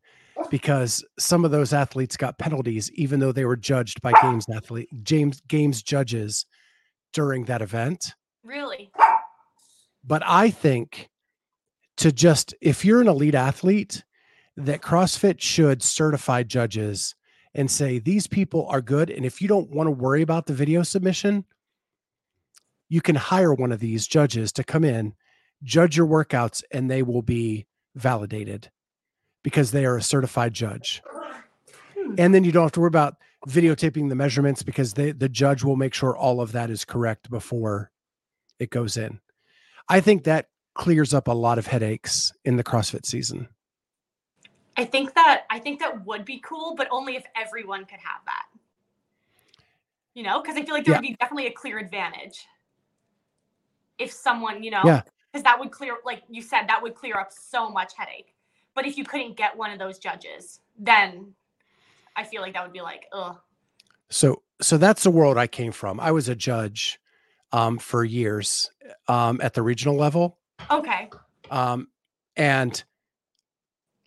because 0.49 1.05
some 1.19 1.45
of 1.45 1.51
those 1.51 1.71
athletes 1.71 2.17
got 2.17 2.37
penalties 2.39 2.91
even 2.93 3.19
though 3.19 3.31
they 3.31 3.45
were 3.45 3.55
judged 3.55 4.01
by 4.01 4.11
games 4.21 4.45
athlete 4.53 4.89
James 5.03 5.41
games 5.47 5.83
judges 5.83 6.45
during 7.13 7.45
that 7.45 7.61
event. 7.61 8.15
Really? 8.43 8.91
But 10.03 10.23
I 10.25 10.49
think 10.49 11.09
to 11.97 12.11
just 12.11 12.55
if 12.61 12.83
you're 12.83 13.01
an 13.01 13.07
elite 13.07 13.35
athlete, 13.35 14.03
that 14.57 14.81
CrossFit 14.81 15.39
should 15.39 15.81
certify 15.81 16.43
judges 16.43 17.15
and 17.53 17.69
say 17.69 17.99
these 17.99 18.27
people 18.27 18.65
are 18.67 18.81
good. 18.81 19.09
And 19.09 19.25
if 19.25 19.41
you 19.41 19.47
don't 19.47 19.69
want 19.69 19.87
to 19.87 19.91
worry 19.91 20.21
about 20.21 20.45
the 20.45 20.53
video 20.53 20.83
submission, 20.83 21.45
you 22.89 23.01
can 23.01 23.15
hire 23.15 23.53
one 23.53 23.71
of 23.71 23.79
these 23.79 24.07
judges 24.07 24.51
to 24.53 24.63
come 24.63 24.83
in, 24.83 25.13
judge 25.63 25.95
your 25.95 26.07
workouts, 26.07 26.63
and 26.71 26.89
they 26.89 27.03
will 27.03 27.21
be 27.21 27.67
validated 27.95 28.69
because 29.43 29.71
they 29.71 29.85
are 29.85 29.97
a 29.97 30.01
certified 30.01 30.53
judge. 30.53 31.01
Hmm. 31.97 32.15
And 32.17 32.33
then 32.33 32.43
you 32.43 32.51
don't 32.51 32.63
have 32.63 32.71
to 32.73 32.79
worry 32.79 32.87
about 32.87 33.17
videotaping 33.47 34.09
the 34.09 34.15
measurements 34.15 34.63
because 34.63 34.93
they, 34.93 35.11
the 35.11 35.29
judge 35.29 35.63
will 35.63 35.75
make 35.75 35.93
sure 35.93 36.15
all 36.15 36.41
of 36.41 36.51
that 36.51 36.69
is 36.69 36.85
correct 36.85 37.29
before 37.29 37.90
it 38.61 38.69
goes 38.69 38.95
in. 38.95 39.19
I 39.89 39.99
think 39.99 40.23
that 40.23 40.47
clears 40.75 41.13
up 41.13 41.27
a 41.27 41.33
lot 41.33 41.57
of 41.57 41.67
headaches 41.67 42.31
in 42.45 42.55
the 42.55 42.63
CrossFit 42.63 43.05
season. 43.05 43.49
I 44.77 44.85
think 44.85 45.13
that 45.15 45.43
I 45.49 45.59
think 45.59 45.79
that 45.79 46.05
would 46.05 46.23
be 46.23 46.39
cool, 46.39 46.75
but 46.77 46.87
only 46.91 47.15
if 47.15 47.25
everyone 47.35 47.85
could 47.85 47.99
have 47.99 48.21
that. 48.25 48.45
You 50.13 50.23
know, 50.23 50.41
because 50.41 50.55
I 50.55 50.63
feel 50.63 50.75
like 50.75 50.85
there 50.85 50.93
Yeah. 50.93 50.99
would 50.99 51.07
be 51.07 51.15
definitely 51.19 51.47
a 51.47 51.51
clear 51.51 51.79
advantage 51.79 52.47
if 53.97 54.11
someone, 54.11 54.63
you 54.63 54.71
know, 54.71 54.83
Yeah. 54.85 55.01
because 55.31 55.43
that 55.43 55.59
would 55.59 55.71
clear, 55.71 55.97
like 56.05 56.23
you 56.29 56.41
said, 56.41 56.67
that 56.67 56.81
would 56.81 56.95
clear 56.95 57.17
up 57.17 57.31
so 57.33 57.69
much 57.69 57.93
headache. 57.97 58.35
But 58.75 58.85
if 58.85 58.97
you 58.97 59.03
couldn't 59.03 59.35
get 59.35 59.57
one 59.57 59.71
of 59.71 59.79
those 59.79 59.97
judges, 59.97 60.61
then 60.77 61.33
I 62.15 62.23
feel 62.23 62.41
like 62.41 62.53
that 62.53 62.63
would 62.63 62.73
be 62.73 62.81
like, 62.81 63.07
ugh. 63.11 63.37
So 64.09 64.43
so 64.61 64.77
that's 64.77 65.03
the 65.03 65.11
world 65.11 65.37
I 65.37 65.47
came 65.47 65.71
from. 65.71 65.99
I 65.99 66.11
was 66.11 66.29
a 66.29 66.35
judge 66.35 66.99
um, 67.51 67.77
for 67.77 68.03
years 68.03 68.71
um, 69.07 69.39
at 69.41 69.53
the 69.53 69.61
regional 69.61 69.95
level. 69.95 70.37
Okay. 70.69 71.09
Um, 71.49 71.87
and 72.35 72.83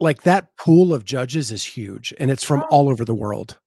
like 0.00 0.22
that 0.22 0.56
pool 0.56 0.92
of 0.94 1.04
judges 1.04 1.52
is 1.52 1.64
huge 1.64 2.12
and 2.18 2.30
it's 2.30 2.44
from 2.44 2.64
all 2.70 2.88
over 2.88 3.04
the 3.04 3.14
world. 3.14 3.58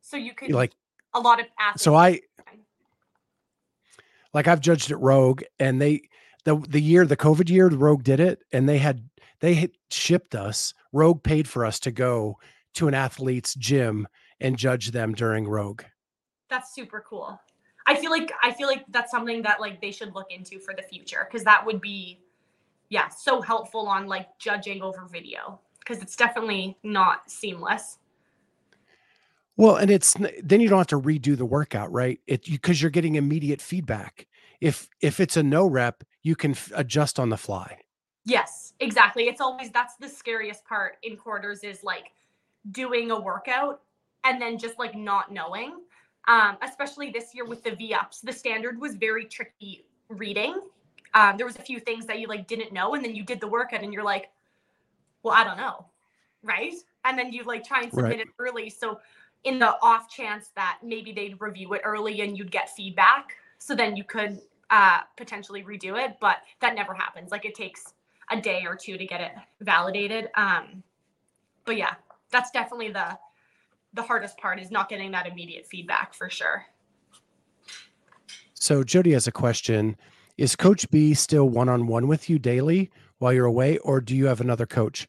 So 0.00 0.16
you 0.16 0.34
could 0.34 0.50
Like 0.50 0.72
a 1.14 1.20
lot 1.20 1.40
of 1.40 1.46
athletes. 1.58 1.82
so 1.82 1.94
I 1.94 2.20
like 4.32 4.48
I've 4.48 4.60
judged 4.60 4.90
at 4.90 4.98
Rogue 5.00 5.42
and 5.58 5.80
they 5.80 6.02
the 6.44 6.56
the 6.56 6.80
year 6.80 7.06
the 7.06 7.16
COVID 7.16 7.48
year 7.48 7.68
Rogue 7.68 8.02
did 8.02 8.20
it 8.20 8.42
and 8.52 8.68
they 8.68 8.78
had 8.78 9.08
they 9.40 9.54
had 9.54 9.70
shipped 9.90 10.34
us 10.34 10.74
Rogue 10.92 11.22
paid 11.22 11.48
for 11.48 11.64
us 11.64 11.78
to 11.80 11.90
go 11.90 12.38
to 12.74 12.88
an 12.88 12.94
athlete's 12.94 13.54
gym 13.54 14.08
and 14.40 14.56
judge 14.56 14.90
them 14.90 15.12
during 15.14 15.46
Rogue. 15.48 15.82
that's 16.48 16.74
super 16.74 17.04
cool. 17.08 17.40
I 17.90 17.96
feel 17.96 18.10
like 18.12 18.32
I 18.40 18.52
feel 18.52 18.68
like 18.68 18.84
that's 18.90 19.10
something 19.10 19.42
that 19.42 19.60
like 19.60 19.80
they 19.80 19.90
should 19.90 20.14
look 20.14 20.30
into 20.30 20.60
for 20.60 20.74
the 20.74 20.82
future 20.82 21.26
because 21.28 21.44
that 21.44 21.66
would 21.66 21.80
be 21.80 22.20
yeah, 22.88 23.08
so 23.08 23.40
helpful 23.40 23.88
on 23.88 24.06
like 24.06 24.28
judging 24.38 24.80
over 24.80 25.06
video 25.06 25.60
because 25.80 26.00
it's 26.02 26.14
definitely 26.14 26.76
not 26.84 27.28
seamless. 27.28 27.98
Well, 29.56 29.76
and 29.76 29.90
it's 29.90 30.16
then 30.42 30.60
you 30.60 30.68
don't 30.68 30.78
have 30.78 30.86
to 30.88 31.00
redo 31.00 31.36
the 31.36 31.44
workout, 31.44 31.90
right? 31.92 32.20
It 32.28 32.44
because 32.44 32.80
you're 32.80 32.92
getting 32.92 33.16
immediate 33.16 33.60
feedback. 33.60 34.28
If 34.60 34.88
if 35.00 35.18
it's 35.18 35.36
a 35.36 35.42
no 35.42 35.66
rep, 35.66 36.04
you 36.22 36.36
can 36.36 36.52
f- 36.52 36.70
adjust 36.74 37.18
on 37.18 37.28
the 37.28 37.36
fly. 37.36 37.78
Yes, 38.24 38.74
exactly. 38.78 39.24
It's 39.24 39.40
always 39.40 39.70
that's 39.70 39.96
the 39.96 40.08
scariest 40.08 40.64
part 40.64 40.98
in 41.02 41.16
quarters 41.16 41.64
is 41.64 41.82
like 41.82 42.12
doing 42.70 43.10
a 43.10 43.20
workout 43.20 43.82
and 44.24 44.40
then 44.40 44.58
just 44.58 44.78
like 44.78 44.94
not 44.94 45.32
knowing. 45.32 45.80
Um, 46.28 46.58
especially 46.62 47.10
this 47.10 47.34
year 47.34 47.44
with 47.44 47.62
the 47.64 47.72
V 47.74 47.94
ups, 47.94 48.20
the 48.20 48.32
standard 48.32 48.80
was 48.80 48.94
very 48.94 49.24
tricky 49.24 49.84
reading. 50.08 50.60
Um, 51.14 51.36
there 51.36 51.46
was 51.46 51.56
a 51.56 51.62
few 51.62 51.80
things 51.80 52.06
that 52.06 52.18
you 52.20 52.28
like 52.28 52.46
didn't 52.46 52.72
know, 52.72 52.94
and 52.94 53.04
then 53.04 53.14
you 53.16 53.24
did 53.24 53.40
the 53.40 53.48
workout, 53.48 53.82
and 53.82 53.92
you're 53.92 54.04
like, 54.04 54.30
"Well, 55.22 55.34
I 55.34 55.44
don't 55.44 55.56
know," 55.56 55.86
right? 56.42 56.74
And 57.04 57.18
then 57.18 57.32
you 57.32 57.44
like 57.44 57.64
try 57.64 57.82
and 57.82 57.92
submit 57.92 58.18
Right. 58.18 58.20
it 58.20 58.28
early. 58.38 58.70
So, 58.70 59.00
in 59.44 59.58
the 59.58 59.76
off 59.82 60.10
chance 60.10 60.48
that 60.56 60.78
maybe 60.82 61.12
they'd 61.12 61.40
review 61.40 61.72
it 61.74 61.80
early 61.84 62.20
and 62.20 62.36
you'd 62.38 62.50
get 62.50 62.70
feedback, 62.76 63.36
so 63.58 63.74
then 63.74 63.96
you 63.96 64.04
could 64.04 64.40
uh, 64.70 65.00
potentially 65.16 65.62
redo 65.64 65.98
it. 66.02 66.18
But 66.20 66.38
that 66.60 66.74
never 66.74 66.94
happens. 66.94 67.30
Like 67.32 67.44
it 67.46 67.54
takes 67.54 67.94
a 68.30 68.40
day 68.40 68.64
or 68.66 68.76
two 68.76 68.96
to 68.98 69.06
get 69.06 69.20
it 69.20 69.32
validated. 69.60 70.30
Um, 70.34 70.82
but 71.64 71.76
yeah, 71.76 71.94
that's 72.30 72.50
definitely 72.50 72.90
the 72.92 73.18
the 73.94 74.02
hardest 74.02 74.38
part 74.38 74.60
is 74.60 74.70
not 74.70 74.88
getting 74.88 75.10
that 75.12 75.26
immediate 75.26 75.66
feedback 75.66 76.14
for 76.14 76.30
sure. 76.30 76.64
So 78.54 78.84
Jody 78.84 79.12
has 79.12 79.26
a 79.26 79.32
question: 79.32 79.96
Is 80.36 80.54
Coach 80.56 80.90
B 80.90 81.14
still 81.14 81.48
one 81.48 81.68
on 81.68 81.86
one 81.86 82.06
with 82.08 82.28
you 82.28 82.38
daily 82.38 82.90
while 83.18 83.32
you're 83.32 83.46
away, 83.46 83.78
or 83.78 84.00
do 84.00 84.16
you 84.16 84.26
have 84.26 84.40
another 84.40 84.66
coach? 84.66 85.08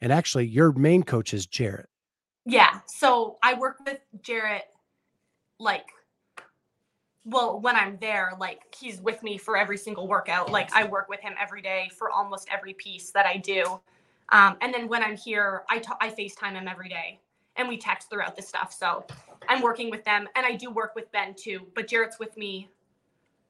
And 0.00 0.12
actually, 0.12 0.46
your 0.46 0.72
main 0.72 1.02
coach 1.02 1.34
is 1.34 1.46
Jarrett. 1.46 1.88
Yeah. 2.44 2.80
So 2.86 3.38
I 3.42 3.54
work 3.54 3.78
with 3.84 3.98
Jarrett 4.22 4.64
like 5.58 5.86
well, 7.28 7.58
when 7.60 7.74
I'm 7.74 7.98
there, 8.00 8.34
like 8.38 8.60
he's 8.78 9.00
with 9.00 9.20
me 9.24 9.36
for 9.36 9.56
every 9.56 9.76
single 9.76 10.06
workout. 10.06 10.52
Like 10.52 10.72
I 10.72 10.84
work 10.84 11.08
with 11.08 11.18
him 11.20 11.34
every 11.40 11.60
day 11.60 11.90
for 11.98 12.08
almost 12.08 12.46
every 12.52 12.72
piece 12.74 13.10
that 13.10 13.26
I 13.26 13.36
do. 13.36 13.80
Um, 14.28 14.56
and 14.60 14.72
then 14.72 14.86
when 14.86 15.02
I'm 15.02 15.16
here, 15.16 15.64
I 15.68 15.82
I 16.00 16.10
FaceTime 16.10 16.52
him 16.52 16.68
every 16.68 16.88
day 16.88 17.18
and 17.56 17.68
we 17.68 17.76
text 17.76 18.10
throughout 18.10 18.36
the 18.36 18.42
stuff. 18.42 18.72
So 18.72 19.04
I'm 19.48 19.62
working 19.62 19.90
with 19.90 20.04
them 20.04 20.28
and 20.34 20.44
I 20.44 20.54
do 20.54 20.70
work 20.70 20.94
with 20.94 21.10
Ben 21.12 21.34
too, 21.34 21.66
but 21.74 21.88
Jarrett's 21.88 22.18
with 22.18 22.36
me 22.36 22.68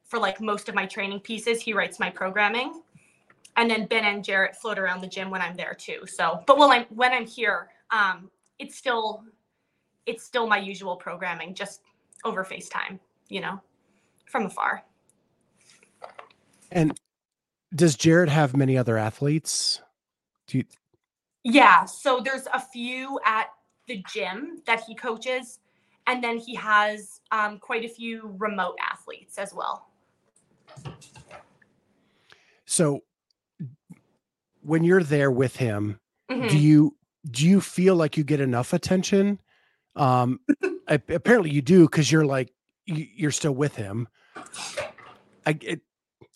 for 0.05 0.19
like 0.19 0.41
most 0.41 0.69
of 0.69 0.75
my 0.75 0.87
training 0.87 1.21
pieces. 1.21 1.61
He 1.61 1.73
writes 1.73 1.99
my 1.99 2.11
programming. 2.11 2.83
And 3.57 3.71
then 3.71 3.87
Ben 3.87 4.05
and 4.05 4.23
Jarrett 4.23 4.55
float 4.55 4.79
around 4.79 5.01
the 5.01 5.07
gym 5.07 5.31
when 5.31 5.41
I'm 5.41 5.57
there 5.57 5.75
too. 5.75 6.07
So, 6.07 6.43
but 6.47 6.59
when 6.59 6.71
I'm 6.71 6.85
when 6.91 7.13
I'm 7.13 7.27
here, 7.27 7.69
um, 7.91 8.31
it's 8.59 8.77
still 8.77 9.25
it's 10.05 10.23
still 10.23 10.47
my 10.47 10.59
usual 10.59 10.95
programming, 10.97 11.55
just 11.55 11.81
over 12.25 12.45
FaceTime, 12.45 12.99
you 13.29 13.41
know, 13.41 13.61
from 14.27 14.47
afar. 14.47 14.85
And 16.71 16.99
does 17.75 17.97
Jarrett 17.97 18.29
have 18.29 18.57
many 18.57 18.77
other 18.77 18.99
athletes? 18.99 19.81
Do 20.47 20.59
you 20.59 20.65
Yeah, 21.43 21.85
so 21.87 22.21
there's 22.23 22.47
a 22.53 22.61
few 22.61 23.19
at 23.25 23.49
the 23.87 24.03
gym 24.13 24.63
that 24.67 24.81
he 24.87 24.95
coaches, 24.95 25.61
and 26.07 26.23
then 26.23 26.39
he 26.39 26.55
has 26.55 27.21
um, 27.33 27.59
quite 27.59 27.85
a 27.85 27.89
few 27.89 28.35
remote 28.39 28.77
athletes 28.83 29.39
as 29.39 29.55
well. 29.55 29.89
so 32.69 33.01
when 34.63 34.83
you're 34.83 35.03
there 35.05 35.31
with 35.31 35.57
him, 35.57 36.01
Mhm. 36.31 36.49
do 36.49 36.59
you 36.59 36.97
do 37.31 37.47
you 37.47 37.61
feel 37.61 37.95
like 37.97 38.17
you 38.17 38.25
get 38.25 38.41
enough 38.41 38.73
attention? 38.73 39.39
Um 39.95 40.41
apparently 40.89 41.51
you 41.51 41.63
do 41.63 41.87
because 41.87 42.11
you're 42.11 42.27
like 42.27 42.53
you, 42.87 43.07
you're 43.15 43.31
still 43.31 43.53
with 43.55 43.77
him. 43.77 44.09
I 45.47 45.57
it, 45.63 45.81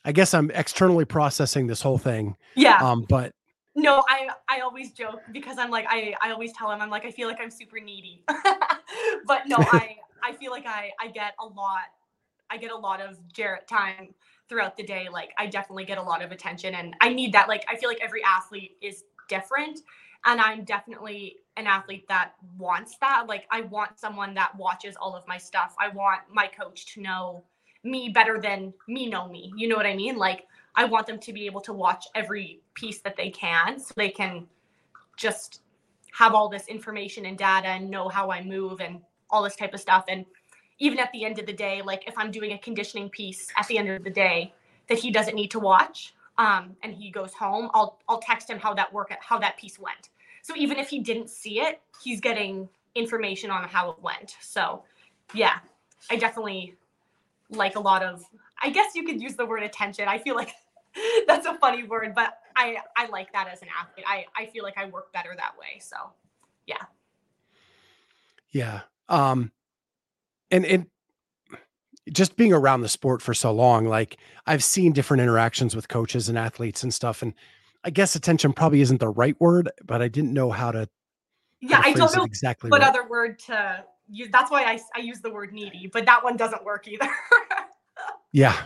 I 0.05 0.13
guess 0.13 0.33
I'm 0.35 0.51
externally 0.53 1.05
processing 1.05 1.67
this 1.67 1.83
whole 1.83 1.99
thing. 1.99 2.37
Yeah. 2.55 2.79
Um, 2.79 3.05
but 3.09 3.35
No, 3.81 4.05
I 4.09 4.29
I 4.49 4.61
always 4.61 4.93
joke 4.93 5.21
because 5.33 5.59
I'm 5.59 5.71
like 5.71 5.87
I 5.89 6.15
I 6.23 6.31
always 6.31 6.53
tell 6.53 6.71
him 6.71 6.81
I'm 6.81 6.91
like 6.91 7.05
I 7.05 7.11
feel 7.11 7.29
like 7.29 7.39
I'm 7.41 7.51
super 7.51 7.81
needy. 7.81 8.25
but 9.27 9.47
no, 9.47 9.57
I 9.59 9.97
I 10.23 10.33
feel 10.33 10.51
like 10.51 10.67
I 10.67 10.91
I 11.01 11.09
get 11.09 11.35
a 11.41 11.47
lot 11.47 11.85
I 12.51 12.57
get 12.57 12.73
a 12.73 12.77
lot 12.77 13.01
of 13.01 13.17
Jarrett 13.33 13.69
time 13.69 14.15
throughout 14.49 14.77
the 14.77 14.83
day. 14.83 15.09
Like 15.11 15.31
I 15.39 15.47
definitely 15.47 15.85
get 15.85 15.99
a 15.99 16.03
lot 16.03 16.23
of 16.23 16.33
attention 16.33 16.75
and 16.75 16.95
I 17.01 17.09
need 17.09 17.33
that. 17.33 17.49
Like 17.49 17.65
I 17.69 17.77
feel 17.77 17.89
like 17.89 18.01
every 18.03 18.23
athlete 18.25 18.77
is 18.83 19.05
different 19.29 19.81
and 20.27 20.41
I'm 20.41 20.65
definitely 20.65 21.37
an 21.57 21.67
athlete 21.67 22.07
that 22.09 22.33
wants 22.59 22.97
that. 23.01 23.27
Like 23.29 23.47
I 23.51 23.63
want 23.63 23.99
someone 23.99 24.35
that 24.35 24.55
watches 24.57 24.97
all 25.01 25.17
of 25.17 25.27
my 25.27 25.39
stuff. 25.39 25.75
I 25.79 25.89
want 25.89 26.23
my 26.31 26.49
coach 26.49 26.93
to 26.95 27.01
know 27.01 27.45
me 27.83 28.11
better 28.11 28.39
than 28.41 28.75
me 28.89 29.09
know 29.09 29.29
me. 29.29 29.53
You 29.57 29.69
know 29.69 29.77
what 29.77 29.87
I 29.87 29.95
mean? 29.95 30.17
Like 30.17 30.47
I 30.75 30.85
want 30.85 31.07
them 31.07 31.19
to 31.19 31.33
be 31.33 31.47
able 31.47 31.61
to 31.63 31.73
watch 31.73 32.07
every 32.15 32.61
piece 32.75 33.01
that 33.01 33.17
they 33.17 33.31
can 33.31 33.79
so 33.79 33.93
they 33.97 34.11
can 34.11 34.47
just 35.17 35.63
have 36.13 36.35
all 36.35 36.49
this 36.49 36.67
information 36.67 37.27
and 37.27 37.37
data 37.37 37.69
and 37.69 37.91
know 37.91 38.09
how 38.09 38.31
I 38.31 38.43
move 38.43 38.81
and 38.81 39.01
all 39.31 39.43
this 39.43 39.57
type 39.57 39.75
of 39.75 39.81
stuff. 39.81 40.05
And 40.09 40.25
even 40.79 40.99
at 40.99 41.13
the 41.13 41.25
end 41.25 41.39
of 41.39 41.47
the 41.47 41.53
day, 41.53 41.83
like 41.83 42.07
if 42.07 42.17
I'm 42.19 42.31
doing 42.31 42.53
a 42.53 42.59
conditioning 42.59 43.09
piece 43.11 43.49
at 43.57 43.67
the 43.69 43.79
end 43.79 43.89
of 43.89 44.03
the 44.03 44.11
day 44.11 44.53
that 44.89 44.99
he 44.99 45.11
doesn't 45.11 45.35
need 45.35 45.51
to 45.53 45.61
watch, 45.61 46.15
um, 46.39 46.75
and 46.83 46.95
he 46.95 47.11
goes 47.11 47.35
home, 47.35 47.71
I'll 47.75 47.99
I'll 48.09 48.21
text 48.21 48.49
him 48.49 48.59
how 48.59 48.73
that 48.75 48.93
work 48.93 49.13
how 49.21 49.39
that 49.39 49.59
piece 49.59 49.79
went. 49.79 50.09
So 50.43 50.57
even 50.57 50.79
if 50.79 50.89
he 50.89 51.01
didn't 51.01 51.29
see 51.29 51.61
it, 51.61 51.81
he's 52.03 52.21
getting 52.21 52.69
information 52.95 53.51
on 53.51 53.69
how 53.69 53.91
it 53.91 54.01
went. 54.01 54.37
So 54.41 54.83
yeah, 55.35 55.59
I 56.11 56.17
definitely 56.17 56.77
like 57.51 57.77
a 57.77 57.81
lot 57.81 58.03
of 58.03 58.25
I 58.63 58.71
guess 58.71 58.95
you 58.95 59.05
could 59.05 59.21
use 59.21 59.37
the 59.37 59.47
word 59.47 59.63
attention. 59.63 60.09
I 60.09 60.19
feel 60.19 60.35
like 60.35 60.53
that's 61.27 61.47
a 61.47 61.55
funny 61.55 61.85
word, 61.85 62.15
but 62.15 62.35
I 62.57 62.79
I 62.97 63.07
like 63.07 63.33
that 63.33 63.49
as 63.49 63.63
an 63.63 63.69
athlete. 63.79 64.07
I 64.09 64.27
I 64.37 64.47
feel 64.47 64.65
like 64.65 64.79
I 64.79 64.87
work 64.87 65.13
better 65.13 65.35
that 65.37 65.53
way. 65.59 65.81
So 65.81 65.97
yeah. 66.67 66.85
Yeah. 68.51 68.81
Um 69.09 69.53
and 70.51 70.65
and 70.65 70.87
just 72.13 72.37
being 72.37 72.53
around 72.53 72.81
the 72.81 72.89
sport 72.89 73.23
for 73.23 73.35
so 73.35 73.53
long, 73.53 73.87
like 73.87 74.19
I've 74.47 74.65
seen 74.65 74.93
different 74.93 75.23
interactions 75.23 75.77
with 75.77 75.89
coaches 75.89 76.29
and 76.29 76.37
athletes 76.37 76.83
and 76.83 76.93
stuff. 76.93 77.23
And 77.23 77.35
I 77.85 77.91
guess 77.91 78.15
attention 78.15 78.53
probably 78.53 78.81
isn't 78.81 78.99
the 78.99 79.09
right 79.09 79.41
word, 79.41 79.71
but 79.85 80.03
I 80.03 80.09
didn't 80.09 80.33
know 80.33 80.51
how 80.51 80.73
to, 80.73 80.89
yeah, 81.61 81.77
how 81.77 81.83
to 81.83 81.89
I 81.89 81.93
don't 81.93 82.17
know 82.17 82.25
exactly. 82.25 82.71
what 82.71 82.81
right. 82.81 82.89
other 82.89 83.07
word 83.07 83.39
to 83.41 83.85
use. 84.11 84.29
That's 84.31 84.51
why 84.51 84.65
I 84.65 84.81
I 84.95 85.01
use 85.01 85.21
the 85.21 85.31
word 85.31 85.53
needy, 85.53 85.89
but 85.93 86.07
that 86.07 86.23
one 86.23 86.37
doesn't 86.37 86.65
work 86.65 86.89
either. 86.89 87.09
Yeah. 88.33 88.57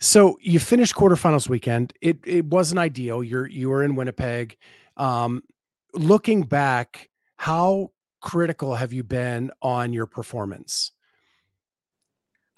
So 0.00 0.38
you 0.40 0.58
finished 0.58 0.94
quarterfinals 0.94 1.46
weekend. 1.48 1.92
It 2.00 2.18
it 2.24 2.46
wasn't 2.46 2.78
ideal. 2.78 3.22
You're 3.22 3.46
you 3.46 3.68
were 3.68 3.82
in 3.82 3.96
Winnipeg. 3.96 4.56
Um, 4.96 5.42
looking 5.92 6.42
back, 6.42 7.10
how 7.36 7.90
critical 8.20 8.74
have 8.74 8.92
you 8.92 9.04
been 9.04 9.50
on 9.62 9.92
your 9.92 10.06
performance, 10.06 10.92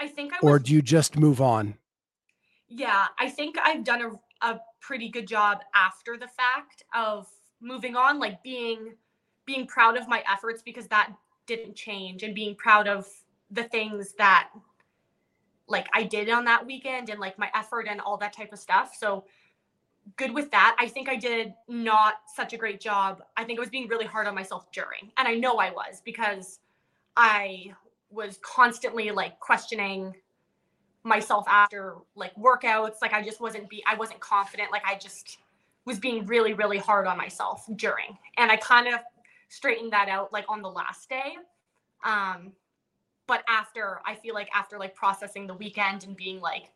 I 0.00 0.08
think 0.08 0.32
I 0.32 0.36
was 0.42 0.50
or 0.50 0.58
do 0.58 0.72
you 0.72 0.82
just 0.82 1.18
move 1.18 1.40
on? 1.40 1.74
Yeah, 2.68 3.06
I 3.18 3.28
think 3.28 3.56
I've 3.62 3.84
done 3.84 4.02
a, 4.42 4.50
a 4.52 4.60
pretty 4.80 5.08
good 5.08 5.26
job 5.26 5.58
after 5.74 6.16
the 6.16 6.28
fact 6.28 6.84
of 6.94 7.28
moving 7.60 7.96
on, 7.96 8.18
like 8.18 8.42
being 8.42 8.94
being 9.46 9.66
proud 9.66 9.96
of 9.96 10.08
my 10.08 10.22
efforts 10.30 10.62
because 10.62 10.86
that 10.88 11.12
didn't 11.48 11.74
change 11.74 12.22
and 12.22 12.34
being 12.34 12.54
proud 12.54 12.86
of 12.86 13.08
the 13.50 13.64
things 13.64 14.12
that 14.18 14.50
like 15.66 15.88
I 15.92 16.04
did 16.04 16.30
on 16.30 16.44
that 16.44 16.64
weekend 16.64 17.10
and 17.10 17.18
like 17.18 17.38
my 17.38 17.50
effort 17.54 17.86
and 17.88 18.00
all 18.00 18.16
that 18.18 18.32
type 18.32 18.52
of 18.52 18.58
stuff. 18.60 18.94
So 18.96 19.24
good 20.16 20.32
with 20.32 20.50
that. 20.52 20.76
I 20.78 20.86
think 20.86 21.08
I 21.08 21.16
did 21.16 21.52
not 21.66 22.14
such 22.34 22.52
a 22.52 22.56
great 22.56 22.80
job. 22.80 23.22
I 23.36 23.44
think 23.44 23.58
I 23.58 23.60
was 23.60 23.68
being 23.68 23.88
really 23.88 24.06
hard 24.06 24.26
on 24.26 24.34
myself 24.34 24.70
during. 24.72 25.10
And 25.18 25.26
I 25.26 25.34
know 25.34 25.56
I 25.56 25.70
was 25.70 26.00
because 26.04 26.60
I 27.16 27.74
was 28.10 28.38
constantly 28.42 29.10
like 29.10 29.38
questioning 29.40 30.14
myself 31.04 31.44
after 31.48 31.96
like 32.16 32.34
workouts 32.36 32.96
like 33.00 33.12
i 33.12 33.22
just 33.22 33.40
wasn't 33.40 33.68
be 33.68 33.82
i 33.86 33.94
wasn't 33.94 34.18
confident 34.20 34.70
like 34.72 34.82
i 34.84 34.96
just 34.96 35.38
was 35.84 35.98
being 35.98 36.26
really 36.26 36.52
really 36.54 36.78
hard 36.78 37.06
on 37.06 37.16
myself 37.16 37.64
during 37.76 38.18
and 38.36 38.50
i 38.50 38.56
kind 38.56 38.88
of 38.88 39.00
straightened 39.48 39.92
that 39.92 40.08
out 40.08 40.32
like 40.32 40.44
on 40.48 40.62
the 40.62 40.70
last 40.70 41.08
day. 41.08 41.36
Um 42.04 42.52
but 43.26 43.42
after 43.46 44.00
i 44.06 44.14
feel 44.14 44.32
like 44.32 44.48
after 44.54 44.78
like 44.78 44.94
processing 44.94 45.46
the 45.46 45.52
weekend 45.52 46.04
and 46.04 46.16
being 46.16 46.40
like 46.40 46.70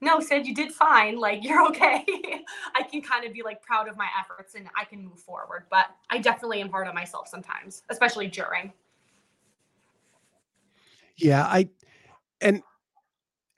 no 0.00 0.18
said 0.18 0.46
you 0.46 0.54
did 0.54 0.72
fine. 0.72 1.18
Like 1.18 1.40
you're 1.44 1.66
okay. 1.66 2.06
I 2.74 2.82
can 2.82 3.02
kind 3.02 3.26
of 3.26 3.34
be 3.34 3.42
like 3.42 3.60
proud 3.60 3.86
of 3.86 3.96
my 3.96 4.08
efforts 4.18 4.54
and 4.54 4.66
i 4.78 4.84
can 4.84 5.04
move 5.04 5.20
forward 5.20 5.64
but 5.70 5.86
i 6.08 6.18
definitely 6.18 6.60
am 6.60 6.70
hard 6.70 6.88
on 6.88 6.94
myself 6.94 7.28
sometimes 7.28 7.82
especially 7.90 8.26
during. 8.26 8.72
Yeah, 11.20 11.44
I 11.44 11.68
and 12.40 12.62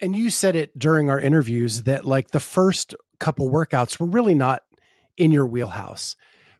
and 0.01 0.17
you 0.17 0.31
said 0.31 0.57
it 0.57 0.77
during 0.79 1.09
our 1.09 1.21
interviews 1.21 1.85
that 1.85 2.05
like 2.05 2.33
the 2.33 2.41
first 2.41 2.95
couple 3.21 3.51
workouts 3.51 4.01
were 4.01 4.07
really 4.07 4.35
not 4.35 4.63
in 5.17 5.31
your 5.31 5.47
wheelhouse, 5.47 6.17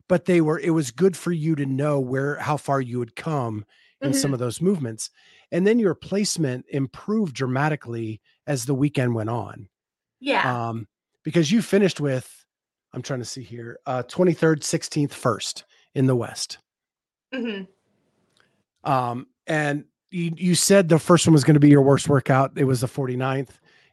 but 0.09 0.25
they 0.25 0.41
were 0.41 0.59
it 0.59 0.71
was 0.71 0.91
good 0.91 1.15
for 1.15 1.31
you 1.31 1.55
to 1.55 1.65
know 1.65 1.99
where 1.99 2.35
how 2.35 2.57
far 2.57 2.81
you 2.81 2.99
had 2.99 3.15
come 3.15 3.65
in 4.01 4.13
some 4.13 4.33
of 4.33 4.39
those 4.39 4.61
movements. 4.61 5.09
And 5.51 5.65
then 5.65 5.79
your 5.79 5.95
placement 5.95 6.65
improved 6.69 7.33
dramatically 7.33 8.19
as 8.47 8.65
the 8.65 8.75
weekend 8.75 9.15
went 9.15 9.29
on. 9.29 9.69
yeah 10.19 10.67
Um 10.69 10.87
because 11.23 11.51
you 11.51 11.61
finished 11.61 12.01
with 12.01 12.45
I'm 12.93 13.01
trying 13.01 13.19
to 13.19 13.25
see 13.25 13.43
here, 13.43 13.79
uh 13.85 14.03
23rd, 14.03 14.59
16th, 14.59 15.13
first 15.13 15.63
in 15.95 16.05
the 16.05 16.15
West. 16.15 16.57
mm-hmm. 17.33 17.63
Um, 18.89 19.27
and 19.47 19.85
you, 20.11 20.31
you 20.35 20.55
said 20.55 20.89
the 20.89 20.99
first 20.99 21.25
one 21.25 21.33
was 21.33 21.43
going 21.43 21.55
to 21.55 21.59
be 21.59 21.69
your 21.69 21.81
worst 21.81 22.09
workout. 22.09 22.51
It 22.55 22.65
was 22.65 22.81
the 22.81 22.87
49th, 22.87 23.49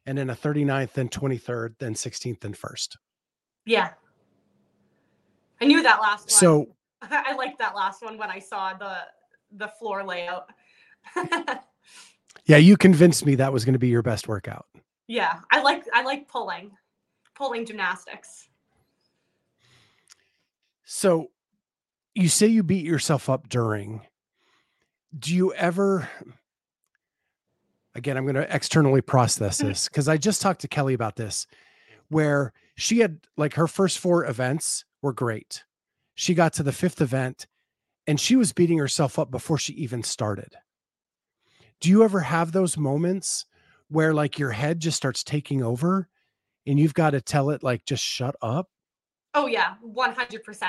and 0.06 0.18
then 0.18 0.30
a 0.30 0.34
39th, 0.34 0.92
then 0.92 1.08
23rd, 1.08 1.74
then 1.78 1.94
16th, 1.94 2.44
and 2.44 2.56
first. 2.56 2.98
Yeah. 3.64 3.90
I 5.60 5.66
knew 5.66 5.82
that 5.82 6.00
last 6.00 6.22
one. 6.22 6.28
So, 6.30 6.68
I 7.02 7.34
liked 7.34 7.58
that 7.58 7.74
last 7.74 8.02
one 8.02 8.16
when 8.18 8.30
I 8.30 8.38
saw 8.38 8.74
the 8.74 8.96
the 9.52 9.68
floor 9.68 10.04
layout. 10.04 10.48
yeah, 12.46 12.56
you 12.56 12.76
convinced 12.76 13.26
me 13.26 13.34
that 13.36 13.52
was 13.52 13.64
going 13.64 13.72
to 13.72 13.78
be 13.78 13.88
your 13.88 14.02
best 14.02 14.28
workout. 14.28 14.66
yeah, 15.08 15.40
I 15.50 15.60
like 15.62 15.84
I 15.92 16.02
like 16.02 16.28
pulling. 16.28 16.70
Pulling 17.34 17.64
gymnastics. 17.64 18.48
So, 20.84 21.30
you 22.14 22.28
say 22.28 22.46
you 22.48 22.62
beat 22.62 22.84
yourself 22.84 23.30
up 23.30 23.48
during. 23.48 24.02
Do 25.18 25.34
you 25.34 25.52
ever? 25.54 26.08
Again, 27.94 28.16
I'm 28.16 28.24
going 28.24 28.34
to 28.36 28.54
externally 28.54 29.00
process 29.00 29.58
Mhm. 29.60 29.68
this 29.68 29.88
because 29.88 30.06
I 30.06 30.16
just 30.16 30.40
talked 30.42 30.60
to 30.62 30.68
Kelly 30.68 30.94
about 30.94 31.16
this, 31.16 31.46
where 32.08 32.52
she 32.76 32.98
had 32.98 33.20
like 33.36 33.54
her 33.54 33.66
first 33.66 33.98
four 33.98 34.24
events 34.26 34.84
were 35.02 35.12
great. 35.12 35.64
She 36.14 36.34
got 36.34 36.52
to 36.54 36.62
the 36.62 36.72
fifth 36.72 37.00
event 37.00 37.46
and 38.06 38.20
she 38.20 38.36
was 38.36 38.52
beating 38.52 38.78
herself 38.78 39.18
up 39.18 39.30
before 39.30 39.58
she 39.58 39.72
even 39.74 40.02
started. 40.02 40.54
Do 41.80 41.88
you 41.88 42.02
ever 42.04 42.20
have 42.20 42.52
those 42.52 42.76
moments 42.76 43.46
where 43.88 44.12
like 44.12 44.38
your 44.38 44.50
head 44.50 44.80
just 44.80 44.96
starts 44.96 45.24
taking 45.24 45.62
over 45.62 46.08
and 46.66 46.78
you've 46.78 46.94
got 46.94 47.10
to 47.10 47.20
tell 47.20 47.50
it 47.50 47.62
like 47.62 47.84
just 47.84 48.04
shut 48.04 48.36
up? 48.42 48.68
Oh 49.34 49.46
yeah, 49.46 49.74
100%. 49.86 50.62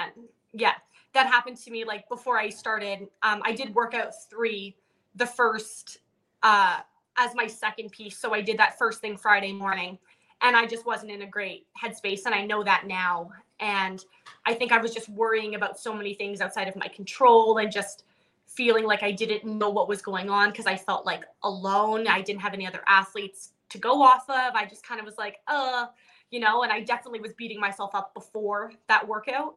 Yeah. 0.54 0.74
That 1.14 1.28
happened 1.28 1.58
to 1.58 1.72
me 1.72 1.84
like 1.84 2.08
before 2.08 2.38
I 2.38 2.50
started. 2.50 3.08
Um 3.24 3.42
I 3.44 3.52
did 3.52 3.76
workout 3.76 4.14
3 4.30 4.76
the 5.16 5.26
first 5.26 6.00
uh 6.44 6.80
as 7.18 7.36
my 7.36 7.48
second 7.48 7.92
piece. 7.92 8.18
So 8.18 8.34
I 8.34 8.42
did 8.42 8.58
that 8.60 8.78
first 8.78 9.02
thing 9.02 9.18
Friday 9.18 9.52
morning 9.52 10.00
and 10.42 10.56
I 10.56 10.66
just 10.66 10.86
wasn't 10.86 11.12
in 11.12 11.24
a 11.24 11.28
great 11.28 11.68
headspace 11.82 12.22
and 12.26 12.34
I 12.34 12.46
know 12.46 12.64
that 12.64 12.88
now 12.88 13.32
and 13.62 14.04
I 14.46 14.54
think 14.56 14.72
I 14.72 14.80
was 14.80 14.94
just 14.94 15.08
worrying 15.08 15.56
about 15.56 15.80
so 15.80 15.94
many 15.94 16.16
things 16.16 16.42
outside 16.42 16.68
of 16.68 16.76
my 16.76 16.88
control 16.88 17.60
and 17.60 17.72
just 17.72 18.04
feeling 18.48 18.86
like 18.86 19.04
I 19.04 19.12
didn't 19.12 19.46
know 19.46 19.70
what 19.70 19.88
was 19.88 20.02
going 20.02 20.30
on 20.30 20.50
because 20.50 20.66
I 20.66 20.76
felt 20.76 21.06
like 21.06 21.24
alone. 21.44 22.08
I 22.08 22.22
didn't 22.22 22.42
have 22.42 22.54
any 22.54 22.68
other 22.68 22.82
athletes 22.88 23.54
to 23.70 23.78
go 23.78 24.02
off 24.02 24.30
of. 24.30 24.56
I 24.56 24.66
just 24.66 24.86
kind 24.86 25.00
of 25.00 25.06
was 25.06 25.18
like, 25.18 25.38
uh, 25.48 25.86
you 26.32 26.40
know, 26.40 26.64
and 26.64 26.72
I 26.72 26.82
definitely 26.82 27.22
was 27.22 27.34
beating 27.34 27.60
myself 27.60 27.94
up 27.94 28.14
before 28.14 28.74
that 28.88 29.08
workout. 29.08 29.56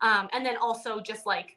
Um, 0.00 0.28
and 0.32 0.46
then 0.46 0.56
also 0.58 1.00
just 1.00 1.26
like 1.26 1.56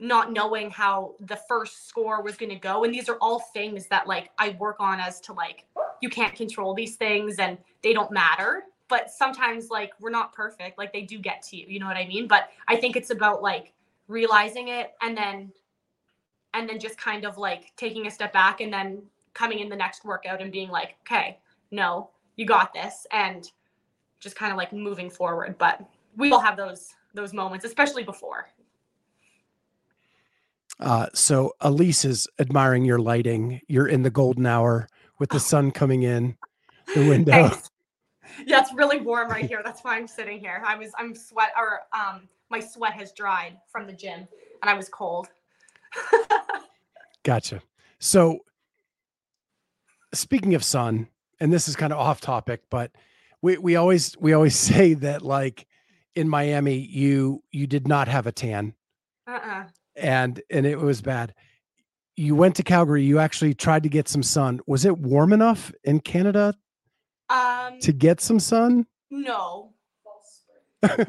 not 0.00 0.32
knowing 0.32 0.70
how 0.70 1.14
the 1.20 1.38
first 1.46 1.88
score 1.88 2.22
was 2.22 2.36
going 2.36 2.50
to 2.50 2.56
go. 2.56 2.84
And 2.84 2.92
these 2.92 3.08
are 3.08 3.16
all 3.20 3.38
things 3.38 3.86
that 3.88 4.08
like 4.08 4.30
I 4.38 4.56
work 4.58 4.76
on 4.80 4.98
as 4.98 5.20
to 5.22 5.32
like, 5.32 5.66
you 6.00 6.08
can't 6.08 6.34
control 6.34 6.74
these 6.74 6.96
things 6.96 7.38
and 7.38 7.58
they 7.82 7.92
don't 7.92 8.10
matter. 8.10 8.64
But 8.92 9.10
sometimes 9.10 9.70
like 9.70 9.94
we're 10.00 10.10
not 10.10 10.34
perfect, 10.34 10.76
like 10.76 10.92
they 10.92 11.00
do 11.00 11.18
get 11.18 11.40
to 11.44 11.56
you, 11.56 11.64
you 11.66 11.80
know 11.80 11.86
what 11.86 11.96
I 11.96 12.06
mean? 12.06 12.28
But 12.28 12.50
I 12.68 12.76
think 12.76 12.94
it's 12.94 13.08
about 13.08 13.40
like 13.40 13.72
realizing 14.06 14.68
it 14.68 14.92
and 15.00 15.16
then 15.16 15.50
and 16.52 16.68
then 16.68 16.78
just 16.78 16.98
kind 16.98 17.24
of 17.24 17.38
like 17.38 17.72
taking 17.78 18.06
a 18.06 18.10
step 18.10 18.34
back 18.34 18.60
and 18.60 18.70
then 18.70 19.02
coming 19.32 19.60
in 19.60 19.70
the 19.70 19.76
next 19.76 20.04
workout 20.04 20.42
and 20.42 20.52
being 20.52 20.68
like, 20.68 20.96
okay, 21.00 21.38
no, 21.70 22.10
you 22.36 22.44
got 22.44 22.74
this, 22.74 23.06
and 23.12 23.50
just 24.20 24.36
kind 24.36 24.52
of 24.52 24.58
like 24.58 24.74
moving 24.74 25.08
forward. 25.08 25.56
But 25.56 25.80
we 26.18 26.30
all 26.30 26.40
have 26.40 26.58
those 26.58 26.90
those 27.14 27.32
moments, 27.32 27.64
especially 27.64 28.02
before. 28.02 28.50
Uh, 30.78 31.06
so 31.14 31.52
Elise 31.62 32.04
is 32.04 32.28
admiring 32.38 32.84
your 32.84 32.98
lighting. 32.98 33.62
You're 33.68 33.88
in 33.88 34.02
the 34.02 34.10
golden 34.10 34.44
hour 34.44 34.86
with 35.18 35.30
the 35.30 35.40
sun 35.40 35.70
coming 35.70 36.02
in 36.02 36.36
the 36.94 37.08
window. 37.08 37.48
Thanks. 37.48 37.71
Yeah, 38.46 38.60
it's 38.60 38.72
really 38.74 39.00
warm 39.00 39.28
right 39.30 39.44
here. 39.44 39.62
That's 39.64 39.82
why 39.82 39.96
I'm 39.96 40.08
sitting 40.08 40.38
here. 40.38 40.62
I 40.66 40.76
was 40.76 40.92
I'm 40.98 41.14
sweat 41.14 41.52
or 41.56 41.80
um 41.92 42.28
my 42.50 42.60
sweat 42.60 42.92
has 42.94 43.12
dried 43.12 43.56
from 43.70 43.86
the 43.86 43.92
gym 43.92 44.26
and 44.60 44.70
I 44.70 44.74
was 44.74 44.88
cold. 44.88 45.28
Gotcha. 47.24 47.62
So 47.98 48.40
speaking 50.14 50.54
of 50.54 50.64
sun, 50.64 51.08
and 51.40 51.52
this 51.52 51.68
is 51.68 51.76
kind 51.76 51.92
of 51.92 51.98
off 51.98 52.20
topic, 52.20 52.62
but 52.70 52.92
we 53.42 53.58
we 53.58 53.76
always 53.76 54.16
we 54.18 54.32
always 54.32 54.56
say 54.58 54.94
that 54.94 55.22
like 55.22 55.66
in 56.14 56.28
Miami, 56.28 56.76
you 56.76 57.42
you 57.50 57.66
did 57.66 57.88
not 57.88 58.08
have 58.08 58.26
a 58.26 58.32
tan. 58.32 58.74
Uh-uh. 59.26 59.64
And 59.96 60.40
and 60.50 60.66
it 60.66 60.78
was 60.78 61.00
bad. 61.00 61.34
You 62.16 62.34
went 62.34 62.56
to 62.56 62.62
Calgary, 62.62 63.04
you 63.04 63.18
actually 63.18 63.54
tried 63.54 63.82
to 63.84 63.88
get 63.88 64.08
some 64.08 64.22
sun. 64.22 64.60
Was 64.66 64.84
it 64.84 64.98
warm 64.98 65.32
enough 65.32 65.72
in 65.84 66.00
Canada 66.00 66.54
Um 67.32 67.78
to 67.80 67.92
get 67.92 68.20
some 68.20 68.38
sun? 68.38 68.86
no. 69.10 69.72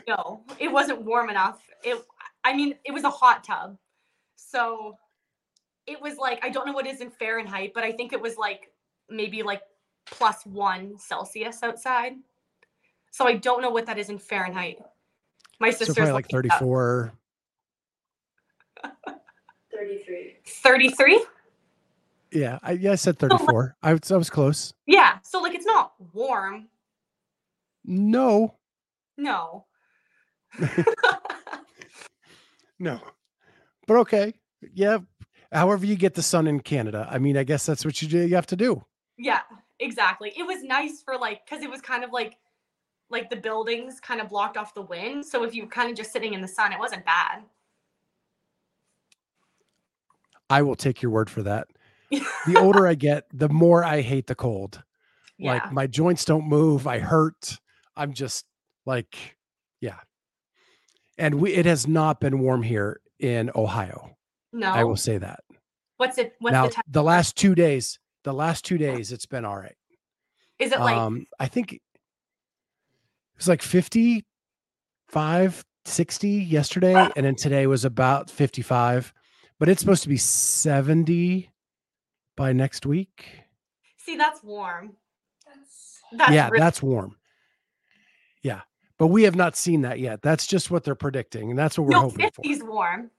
no, 0.07 0.43
it 0.59 0.71
wasn't 0.71 1.01
warm 1.01 1.29
enough. 1.29 1.61
It 1.83 2.01
I 2.43 2.55
mean, 2.55 2.75
it 2.85 2.91
was 2.91 3.03
a 3.03 3.09
hot 3.09 3.43
tub. 3.43 3.77
So 4.35 4.97
it 5.87 5.99
was 6.01 6.17
like 6.17 6.43
I 6.43 6.49
don't 6.49 6.65
know 6.65 6.73
what 6.73 6.85
it 6.85 6.93
is 6.93 7.01
in 7.01 7.09
Fahrenheit, 7.09 7.71
but 7.73 7.83
I 7.83 7.91
think 7.91 8.13
it 8.13 8.21
was 8.21 8.37
like 8.37 8.71
maybe 9.09 9.43
like 9.43 9.61
plus 10.05 10.45
1 10.45 10.97
Celsius 10.97 11.63
outside. 11.63 12.13
So 13.11 13.27
I 13.27 13.35
don't 13.35 13.61
know 13.61 13.69
what 13.69 13.85
that 13.87 13.97
is 13.97 14.09
in 14.09 14.17
Fahrenheit. 14.17 14.79
My 15.59 15.69
So 15.71 15.79
sister's 15.79 15.95
probably 15.95 16.13
like 16.13 16.31
looking 16.31 16.49
it 16.49 16.53
up. 16.53 16.59
34. 16.59 17.13
33. 19.75 20.35
33? 20.45 21.25
Yeah, 22.33 22.59
I 22.63 22.71
yeah, 22.73 22.93
I 22.93 22.95
said 22.95 23.19
34. 23.19 23.77
I 23.83 23.93
was 23.93 24.11
I 24.11 24.17
was 24.17 24.29
close. 24.29 24.73
Yeah. 24.87 25.19
So 25.23 25.41
like 25.41 25.53
it's 25.53 25.65
not 25.65 25.93
warm. 26.13 26.67
No, 27.85 28.55
No. 29.17 29.65
no. 32.79 32.99
But 33.87 33.97
okay. 33.97 34.33
Yeah. 34.73 34.99
However 35.51 35.85
you 35.85 35.95
get 35.95 36.15
the 36.15 36.23
sun 36.23 36.47
in 36.47 36.59
Canada. 36.61 37.07
I 37.11 37.19
mean, 37.19 37.37
I 37.37 37.43
guess 37.43 37.65
that's 37.65 37.85
what 37.85 38.01
you 38.01 38.07
do 38.07 38.19
you 38.19 38.35
have 38.35 38.47
to 38.47 38.55
do. 38.55 38.83
Yeah, 39.17 39.41
exactly. 39.79 40.33
It 40.35 40.43
was 40.47 40.63
nice 40.63 41.03
for 41.03 41.17
like 41.17 41.45
because 41.45 41.63
it 41.63 41.69
was 41.69 41.81
kind 41.81 42.03
of 42.03 42.11
like 42.11 42.37
like 43.09 43.29
the 43.29 43.35
buildings 43.35 43.99
kind 43.99 44.21
of 44.21 44.29
blocked 44.29 44.57
off 44.57 44.73
the 44.73 44.81
wind. 44.81 45.25
So 45.25 45.43
if 45.43 45.53
you 45.53 45.63
were 45.63 45.69
kind 45.69 45.91
of 45.91 45.95
just 45.97 46.11
sitting 46.11 46.33
in 46.33 46.41
the 46.41 46.47
sun, 46.47 46.73
it 46.73 46.79
wasn't 46.79 47.05
bad. 47.05 47.43
I 50.49 50.61
will 50.63 50.75
take 50.75 51.01
your 51.01 51.11
word 51.11 51.29
for 51.29 51.43
that. 51.43 51.67
The 52.11 52.57
older 52.57 52.87
I 52.87 52.95
get, 52.95 53.25
the 53.33 53.49
more 53.49 53.83
I 53.83 54.01
hate 54.01 54.27
the 54.27 54.35
cold. 54.35 54.81
Yeah. 55.39 55.53
Like 55.53 55.73
my 55.73 55.87
joints 55.87 56.25
don't 56.25 56.47
move, 56.47 56.85
I 56.85 56.99
hurt. 56.99 57.57
I'm 57.97 58.13
just 58.13 58.45
like 58.85 59.35
yeah. 59.81 59.97
And 61.17 61.33
we 61.35 61.53
it 61.53 61.65
has 61.65 61.87
not 61.87 62.19
been 62.21 62.39
warm 62.39 62.61
here 62.61 63.01
in 63.19 63.49
Ohio. 63.55 64.15
no. 64.53 64.69
I 64.69 64.83
will 64.83 64.95
say 64.95 65.17
that. 65.17 65.39
What's 65.97 66.19
it? 66.19 66.35
What's 66.39 66.53
now 66.53 66.67
the 66.67 66.73
time? 66.73 66.83
the 66.87 67.01
last 67.03 67.35
2 67.35 67.55
days, 67.55 67.99
the 68.23 68.31
last 68.31 68.63
2 68.65 68.77
days 68.77 69.11
it's 69.11 69.25
been 69.25 69.43
all 69.43 69.57
right. 69.57 69.75
Is 70.59 70.71
it 70.71 70.79
like 70.79 70.95
um 70.95 71.25
I 71.39 71.47
think 71.47 71.73
it 71.73 71.81
was 73.35 73.47
like 73.47 73.63
55 73.63 75.65
60 75.85 76.29
yesterday 76.29 77.09
and 77.15 77.25
then 77.25 77.35
today 77.35 77.65
was 77.67 77.85
about 77.85 78.29
55 78.29 79.13
but 79.59 79.67
it's 79.67 79.81
supposed 79.81 80.03
to 80.03 80.09
be 80.09 80.17
70 80.17 81.49
by 82.35 82.51
next 82.53 82.85
week 82.85 83.25
see 83.97 84.17
that's 84.17 84.43
warm. 84.43 84.93
That's 85.45 85.99
That's 86.13 86.31
yeah 86.31 86.49
really, 86.49 86.59
that's 86.59 86.81
warm 86.81 87.15
yeah 88.41 88.61
but 88.97 89.07
we 89.07 89.23
have 89.23 89.35
not 89.35 89.55
seen 89.55 89.81
that 89.81 89.99
yet 89.99 90.21
that's 90.21 90.45
just 90.47 90.71
what 90.71 90.83
they're 90.83 90.95
predicting 90.95 91.49
and 91.49 91.57
that's 91.59 91.77
what 91.77 91.85
we're 91.85 91.91
no 91.91 92.01
hoping 92.09 92.29
for 92.33 92.41
50's 92.41 92.63
warm. 92.63 93.11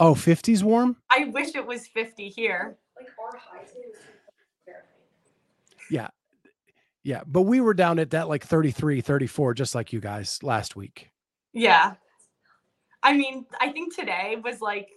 oh 0.00 0.14
50's 0.14 0.62
warm 0.64 0.96
I 1.10 1.24
wish 1.26 1.54
it 1.54 1.66
was 1.66 1.86
50 1.88 2.28
here. 2.28 2.78
like 2.96 3.08
our 3.22 3.38
high 3.38 3.64
today 3.64 3.80
was 3.88 3.98
2 3.98 4.70
Fahrenheit. 5.90 6.10
yeah 7.02 7.22
but 7.26 7.42
we 7.42 7.60
were 7.60 7.74
down 7.74 7.98
at 7.98 8.10
that 8.10 8.28
like 8.28 8.44
33 8.44 9.00
34 9.00 9.54
just 9.54 9.74
like 9.74 9.92
you 9.92 10.00
guys 10.00 10.42
last 10.42 10.76
week 10.76 11.10
Yeah. 11.52 11.94
I 13.02 13.12
mean, 13.16 13.46
I 13.60 13.70
think 13.70 13.94
today 13.94 14.36
was 14.42 14.60
like 14.60 14.88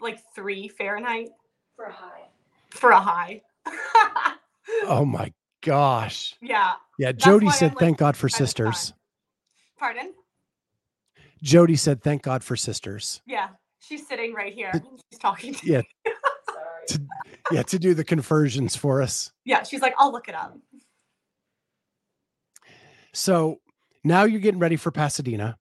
like 0.00 0.18
3 0.34 0.68
Fahrenheit 0.68 1.30
For 1.76 1.84
a 1.86 1.92
high. 1.92 2.28
for 2.70 2.90
a 2.90 3.00
high. 3.00 3.42
oh 4.84 5.04
my 5.04 5.32
gosh 5.62 6.34
yeah. 6.42 6.74
yeah 6.98 7.10
jody 7.12 7.48
said 7.50 7.70
like, 7.72 7.78
thank 7.78 7.98
god 7.98 8.16
for 8.16 8.28
kind 8.28 8.38
sisters. 8.38 8.92
Pardon? 9.78 10.12
jody 11.42 11.76
said 11.76 12.02
thank 12.02 12.22
god 12.22 12.42
for 12.44 12.56
sisters 12.56 13.20
Yeah. 13.26 13.48
She's 13.80 14.06
sitting 14.06 14.32
right 14.32 14.52
here. 14.54 14.72
She's 15.10 15.18
talking 15.18 15.54
to 15.54 15.66
yeah 15.66 15.82
Sorry. 16.46 16.86
to 16.88 17.00
yeah 17.50 17.62
to 17.62 17.78
do 17.78 17.94
the 17.94 18.04
conversions 18.04 18.76
for 18.76 19.00
us 19.02 19.30
Yeah, 19.44 19.62
she's 19.62 19.80
like, 19.82 19.94
I'll 19.98 20.12
look 20.12 20.28
it 20.28 20.34
up. 20.34 20.56
so 23.12 23.60
now 24.04 24.24
you're 24.24 24.40
getting 24.40 24.60
ready 24.60 24.76
for 24.76 24.90
pasadena 24.90 25.56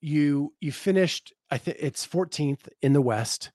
you 0.00 0.52
you 0.60 0.72
finished 0.72 1.32
i 1.50 1.58
think 1.58 1.76
it's 1.80 2.06
14th 2.06 2.68
in 2.82 2.92
the 2.94 3.02
west 3.02 3.50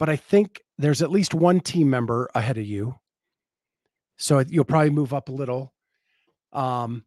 but 0.00 0.08
i 0.08 0.16
think 0.16 0.60
there's 0.80 1.02
at 1.02 1.10
least 1.10 1.34
one 1.34 1.60
team 1.60 1.90
member 1.90 2.28
ahead 2.34 2.56
of 2.56 2.64
you. 2.64 2.98
So 4.16 4.42
you'll 4.48 4.64
probably 4.64 4.90
move 4.90 5.12
up 5.12 5.28
a 5.28 5.32
little. 5.32 5.72
Um 6.52 7.04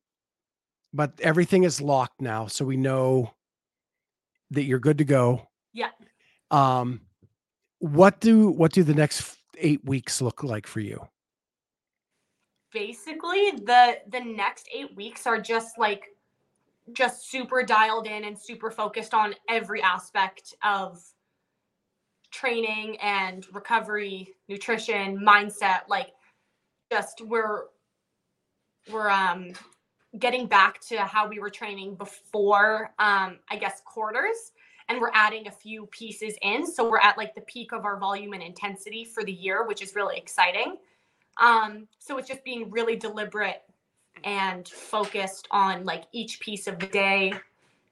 but 0.93 1.19
everything 1.21 1.63
is 1.63 1.81
locked 1.81 2.21
now 2.21 2.45
so 2.45 2.63
we 2.63 2.77
know 2.77 3.33
that 4.51 4.63
you're 4.65 4.79
good 4.79 4.99
to 4.99 5.05
go. 5.05 5.49
Yeah. 5.73 5.89
um 6.51 7.01
what 7.79 8.21
do 8.21 8.49
what 8.49 8.71
do 8.71 8.83
the 8.83 8.93
next 8.93 9.37
eight 9.57 9.83
weeks 9.83 10.21
look 10.21 10.43
like 10.43 10.67
for 10.67 10.79
you? 10.79 11.05
Basically, 12.71 13.51
the 13.51 13.99
the 14.07 14.19
next 14.19 14.69
eight 14.73 14.95
weeks 14.95 15.27
are 15.27 15.41
just 15.41 15.77
like 15.77 16.05
just 16.91 17.29
super 17.29 17.63
dialed 17.63 18.07
in 18.07 18.23
and 18.25 18.37
super 18.37 18.69
focused 18.71 19.13
on 19.13 19.35
every 19.49 19.81
aspect 19.81 20.53
of 20.63 21.01
training 22.33 22.97
and 22.97 23.45
recovery, 23.53 24.33
nutrition, 24.49 25.17
mindset. 25.19 25.81
Like 25.87 26.09
just 26.91 27.21
we're 27.21 27.65
we're 28.91 29.09
um 29.09 29.53
getting 30.19 30.47
back 30.47 30.79
to 30.81 30.97
how 30.97 31.27
we 31.27 31.39
were 31.39 31.49
training 31.49 31.95
before 31.95 32.91
um 32.99 33.37
I 33.49 33.57
guess 33.59 33.81
quarters 33.85 34.51
and 34.89 34.99
we're 34.99 35.11
adding 35.13 35.47
a 35.47 35.51
few 35.51 35.85
pieces 35.87 36.35
in 36.41 36.67
so 36.67 36.89
we're 36.89 36.99
at 36.99 37.17
like 37.17 37.33
the 37.35 37.41
peak 37.41 37.71
of 37.71 37.85
our 37.85 37.97
volume 37.97 38.33
and 38.33 38.43
intensity 38.43 39.05
for 39.05 39.23
the 39.23 39.31
year 39.31 39.65
which 39.65 39.81
is 39.81 39.95
really 39.95 40.17
exciting 40.17 40.75
um 41.41 41.87
so 41.99 42.17
it's 42.17 42.27
just 42.27 42.43
being 42.43 42.69
really 42.69 42.95
deliberate 42.95 43.63
and 44.23 44.67
focused 44.67 45.47
on 45.49 45.85
like 45.85 46.03
each 46.11 46.39
piece 46.41 46.67
of 46.67 46.77
the 46.77 46.87
day 46.87 47.33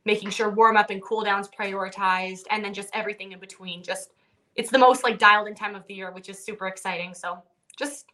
making 0.05 0.29
sure 0.29 0.49
warm 0.49 0.77
up 0.77 0.89
and 0.89 1.01
cool 1.01 1.23
downs 1.23 1.49
prioritized 1.57 2.43
and 2.51 2.63
then 2.63 2.73
just 2.73 2.89
everything 2.93 3.31
in 3.31 3.39
between 3.39 3.81
just 3.81 4.11
it's 4.55 4.69
the 4.69 4.77
most 4.77 5.03
like 5.03 5.17
dialed 5.17 5.47
in 5.47 5.55
time 5.55 5.75
of 5.75 5.85
the 5.87 5.93
year 5.93 6.11
which 6.11 6.29
is 6.29 6.43
super 6.43 6.67
exciting 6.67 7.13
so 7.13 7.41
just 7.77 8.05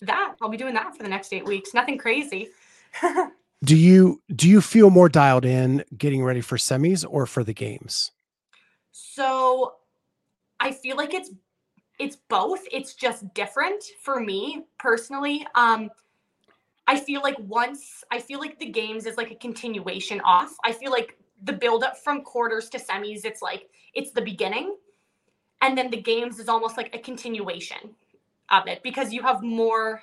that 0.00 0.34
i'll 0.42 0.48
be 0.48 0.56
doing 0.56 0.74
that 0.74 0.96
for 0.96 1.02
the 1.02 1.08
next 1.08 1.32
eight 1.32 1.44
weeks 1.44 1.74
nothing 1.74 1.96
crazy 1.98 2.48
do 3.64 3.76
you 3.76 4.20
do 4.34 4.48
you 4.48 4.60
feel 4.60 4.90
more 4.90 5.08
dialed 5.08 5.44
in 5.44 5.84
getting 5.96 6.22
ready 6.22 6.40
for 6.40 6.56
semis 6.56 7.04
or 7.08 7.26
for 7.26 7.44
the 7.44 7.54
games 7.54 8.10
So 8.94 9.74
I 10.60 10.70
feel 10.70 10.96
like 10.96 11.14
it's 11.14 11.30
it's 11.98 12.16
both. 12.28 12.60
It's 12.72 12.94
just 12.94 13.32
different 13.34 13.82
for 14.00 14.20
me 14.20 14.64
personally. 14.78 15.46
Um 15.54 15.90
I 16.86 16.98
feel 16.98 17.20
like 17.20 17.36
once 17.40 18.04
I 18.10 18.20
feel 18.20 18.38
like 18.38 18.58
the 18.58 18.66
games 18.70 19.06
is 19.06 19.16
like 19.16 19.30
a 19.32 19.34
continuation 19.34 20.20
off. 20.20 20.54
I 20.64 20.72
feel 20.72 20.92
like 20.92 21.18
the 21.42 21.52
build 21.52 21.82
up 21.82 21.98
from 21.98 22.22
quarters 22.22 22.68
to 22.70 22.78
semis, 22.78 23.24
it's 23.24 23.42
like 23.42 23.68
it's 23.94 24.12
the 24.12 24.22
beginning. 24.22 24.76
And 25.64 25.78
then 25.78 25.90
the 25.90 25.96
games 26.00 26.38
is 26.38 26.50
almost 26.50 26.76
like 26.76 26.94
a 26.94 26.98
continuation 26.98 27.94
of 28.50 28.66
it 28.66 28.82
because 28.82 29.14
you 29.14 29.22
have 29.22 29.42
more 29.42 30.02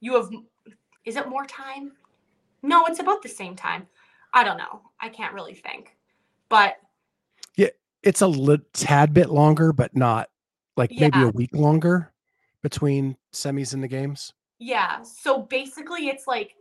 you 0.00 0.14
have 0.14 0.30
is 1.04 1.16
it 1.16 1.28
more 1.28 1.44
time? 1.46 1.92
No, 2.62 2.86
it's 2.86 3.00
about 3.00 3.22
the 3.22 3.28
same 3.28 3.56
time. 3.56 3.88
I 4.32 4.44
don't 4.44 4.56
know. 4.56 4.82
I 5.00 5.08
can't 5.08 5.34
really 5.34 5.54
think. 5.54 5.96
But 6.48 6.76
yeah, 7.56 7.70
It's 8.04 8.20
a 8.20 8.26
lit 8.28 8.72
tad 8.72 9.12
bit 9.12 9.30
longer, 9.30 9.72
but 9.72 9.96
not 9.96 10.30
like 10.76 10.92
maybe 10.92 11.18
Yeah. 11.18 11.26
a 11.26 11.30
week 11.30 11.50
longer 11.52 12.12
between 12.62 13.16
semis 13.32 13.74
and 13.74 13.82
the 13.82 13.88
games. 13.88 14.32
Yeah. 14.60 15.02
So 15.02 15.42
basically, 15.42 16.06
it's 16.08 16.28
like 16.28 16.54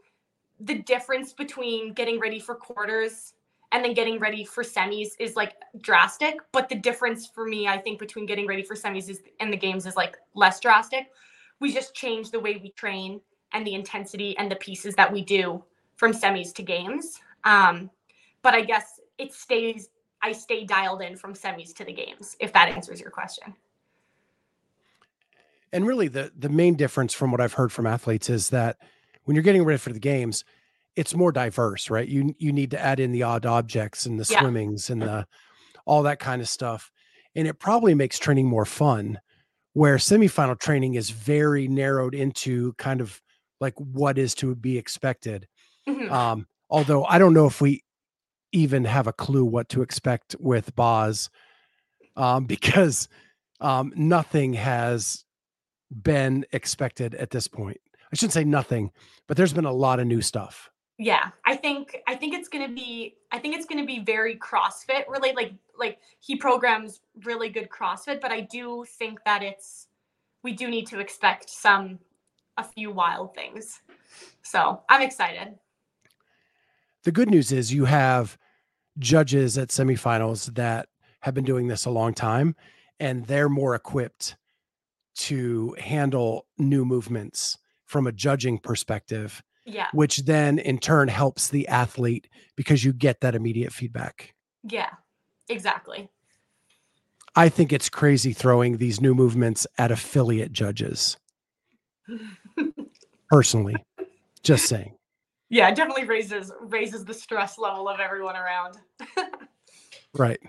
the 0.59 0.79
difference 0.79 1.33
between 1.33 1.93
getting 1.93 2.19
ready 2.19 2.39
for 2.39 2.55
quarters 2.55 3.33
and 3.71 3.83
then 3.83 3.93
getting 3.93 4.19
ready 4.19 4.43
for 4.43 4.63
semis 4.63 5.09
is 5.19 5.35
like 5.35 5.55
drastic. 5.81 6.37
But 6.51 6.69
the 6.69 6.75
difference 6.75 7.27
for 7.27 7.45
me, 7.45 7.67
I 7.67 7.77
think, 7.77 7.99
between 7.99 8.25
getting 8.25 8.47
ready 8.47 8.63
for 8.63 8.75
semis 8.75 9.09
is, 9.09 9.21
and 9.39 9.51
the 9.51 9.57
games 9.57 9.85
is 9.85 9.95
like 9.95 10.17
less 10.33 10.59
drastic. 10.59 11.11
We 11.59 11.73
just 11.73 11.93
change 11.93 12.31
the 12.31 12.39
way 12.39 12.59
we 12.61 12.71
train 12.71 13.21
and 13.53 13.65
the 13.65 13.73
intensity 13.73 14.37
and 14.37 14.51
the 14.51 14.55
pieces 14.55 14.95
that 14.95 15.11
we 15.11 15.21
do 15.21 15.63
from 15.95 16.11
semis 16.11 16.53
to 16.55 16.63
games. 16.63 17.19
Um, 17.43 17.89
but 18.41 18.53
I 18.53 18.61
guess 18.61 18.99
it 19.17 19.33
stays, 19.33 19.89
I 20.21 20.31
stay 20.31 20.65
dialed 20.65 21.01
in 21.01 21.15
from 21.15 21.33
semis 21.33 21.73
to 21.75 21.85
the 21.85 21.93
games, 21.93 22.35
if 22.39 22.51
that 22.53 22.69
answers 22.69 22.99
your 22.99 23.11
question. 23.11 23.53
And 25.73 25.87
really 25.87 26.09
the 26.09 26.31
the 26.37 26.49
main 26.49 26.75
difference 26.75 27.13
from 27.13 27.31
what 27.31 27.39
I've 27.39 27.53
heard 27.53 27.71
from 27.71 27.87
athletes 27.87 28.29
is 28.29 28.49
that 28.49 28.77
when 29.23 29.35
you're 29.35 29.43
getting 29.43 29.63
ready 29.63 29.77
for 29.77 29.93
the 29.93 29.99
games, 29.99 30.43
it's 30.95 31.15
more 31.15 31.31
diverse, 31.31 31.89
right? 31.89 32.07
You 32.07 32.35
you 32.37 32.51
need 32.53 32.71
to 32.71 32.79
add 32.79 32.99
in 32.99 33.11
the 33.11 33.23
odd 33.23 33.45
objects 33.45 34.05
and 34.05 34.19
the 34.19 34.27
Yeah. 34.29 34.39
swimmings 34.39 34.89
and 34.89 35.01
the 35.01 35.27
all 35.85 36.03
that 36.03 36.19
kind 36.19 36.41
of 36.41 36.49
stuff. 36.49 36.91
And 37.35 37.47
it 37.47 37.59
probably 37.59 37.93
makes 37.95 38.19
training 38.19 38.47
more 38.47 38.65
fun 38.65 39.19
where 39.73 39.97
semifinal 39.97 40.59
training 40.59 40.95
is 40.95 41.11
very 41.11 41.67
narrowed 41.67 42.15
into 42.15 42.73
kind 42.73 43.01
of 43.01 43.21
like 43.61 43.75
what 43.77 44.17
is 44.17 44.35
to 44.35 44.55
be 44.55 44.77
expected. 44.77 45.47
Mhm. 45.87 46.11
Um, 46.11 46.47
although 46.69 47.05
I 47.05 47.19
don't 47.19 47.33
know 47.33 47.47
if 47.47 47.61
we 47.61 47.83
even 48.53 48.85
have 48.85 49.07
a 49.07 49.13
clue 49.13 49.45
what 49.45 49.69
to 49.69 49.83
expect 49.83 50.35
with 50.39 50.75
Boz, 50.75 51.29
um, 52.17 52.45
because 52.47 53.07
um, 53.61 53.93
nothing 53.95 54.53
has 54.53 55.25
been 56.03 56.45
expected 56.53 57.15
at 57.15 57.31
this 57.31 57.47
point. 57.47 57.79
I 58.13 58.17
shouldn't 58.17 58.33
say 58.33 58.45
nothing, 58.45 58.91
but 59.27 59.37
there's 59.37 59.53
been 59.53 59.65
a 59.65 59.73
lot 59.73 59.99
of 60.01 60.07
new 60.07 60.21
stuff. 60.21 60.70
Yeah 61.03 61.29
i 61.45 61.55
think 61.55 61.97
i 62.07 62.15
think 62.15 62.33
it's 62.33 62.47
going 62.47 62.65
to 62.65 62.73
be 62.73 63.15
i 63.31 63.39
think 63.39 63.55
it's 63.55 63.65
going 63.65 63.79
to 63.79 63.87
be 63.87 63.99
very 63.99 64.35
crossfit 64.35 65.03
really 65.07 65.33
like 65.33 65.53
like 65.77 65.97
he 66.19 66.35
programs 66.35 67.01
really 67.23 67.49
good 67.49 67.69
crossfit 67.69 68.21
but 68.21 68.31
i 68.31 68.41
do 68.41 68.85
think 68.99 69.19
that 69.25 69.41
it's 69.41 69.87
we 70.43 70.53
do 70.53 70.67
need 70.67 70.87
to 70.87 70.99
expect 70.99 71.49
some 71.49 71.99
a 72.57 72.63
few 72.63 72.91
wild 72.91 73.33
things. 73.33 73.81
So 74.43 74.81
i'm 74.89 75.01
excited. 75.01 75.55
The 77.03 77.11
good 77.11 77.29
news 77.29 77.51
is 77.51 77.73
you 77.73 77.85
have 77.85 78.37
judges 78.99 79.57
at 79.57 79.69
semifinals 79.69 80.53
that 80.55 80.89
have 81.21 81.33
been 81.33 81.45
doing 81.45 81.67
this 81.67 81.85
a 81.85 81.89
long 81.89 82.13
time 82.13 82.55
and 82.99 83.25
they're 83.25 83.49
more 83.49 83.73
equipped 83.73 84.35
to 85.13 85.75
handle 85.79 86.45
new 86.57 86.85
movements 86.85 87.57
from 87.85 88.07
a 88.07 88.11
judging 88.11 88.59
perspective 88.59 89.41
yeah 89.65 89.87
which 89.93 90.17
then 90.19 90.59
in 90.59 90.77
turn 90.77 91.07
helps 91.07 91.49
the 91.49 91.67
athlete 91.67 92.27
because 92.55 92.83
you 92.83 92.91
get 92.93 93.21
that 93.21 93.35
immediate 93.35 93.71
feedback. 93.73 94.33
yeah 94.63 94.89
exactly 95.49 96.09
I 97.35 97.47
think 97.47 97.71
it's 97.71 97.87
crazy 97.89 98.33
throwing 98.33 98.77
these 98.77 98.99
new 98.99 99.15
movements 99.15 99.65
at 99.77 99.89
affiliate 99.89 100.51
judges. 100.51 101.15
Personally, 103.29 103.77
just 104.43 104.65
saying. 104.65 104.95
yeah 105.49 105.69
it 105.69 105.75
definitely 105.75 106.05
raises 106.05 106.51
raises 106.59 107.05
the 107.05 107.13
stress 107.13 107.57
level 107.57 107.87
of 107.87 107.99
everyone 107.99 108.35
around 108.35 108.77
Right. 110.13 110.39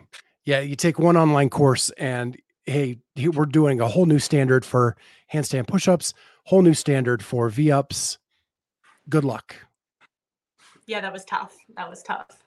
Yeah. 0.45 0.61
You 0.61 0.75
take 0.77 0.99
one 0.99 1.17
online 1.17 1.49
course 1.51 1.91
and 1.91 2.37
hey, 2.67 2.99
we're 3.17 3.47
doing 3.47 3.81
a 3.81 3.89
whole 3.89 4.07
new 4.07 4.19
standard 4.19 4.65
for 4.65 4.97
handstand 5.33 5.67
push 5.69 5.89
ups, 5.89 6.15
whole 6.45 6.63
new 6.63 6.75
standard 6.75 7.25
for 7.25 7.49
V 7.49 7.71
ups. 7.71 8.19
Good 9.09 9.25
luck. 9.25 9.57
yeah 10.87 11.01
that 11.01 11.13
was 11.13 11.25
tough 11.25 11.55
that 11.77 11.89
was 11.89 12.03
tough 12.03 12.43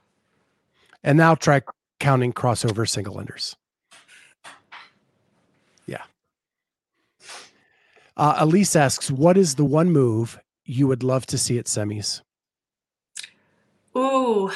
And 1.03 1.17
now 1.17 1.35
try 1.35 1.61
counting 1.99 2.33
crossover 2.33 2.87
single 2.87 3.19
enders. 3.19 3.55
Yeah. 5.85 6.03
Uh, 8.17 8.35
Elise 8.39 8.75
asks, 8.75 9.11
what 9.11 9.37
is 9.37 9.55
the 9.55 9.65
one 9.65 9.91
move 9.91 10.39
you 10.65 10.87
would 10.87 11.03
love 11.03 11.25
to 11.27 11.37
see 11.37 11.57
at 11.59 11.65
semis? 11.65 12.21
Ooh. 13.97 14.51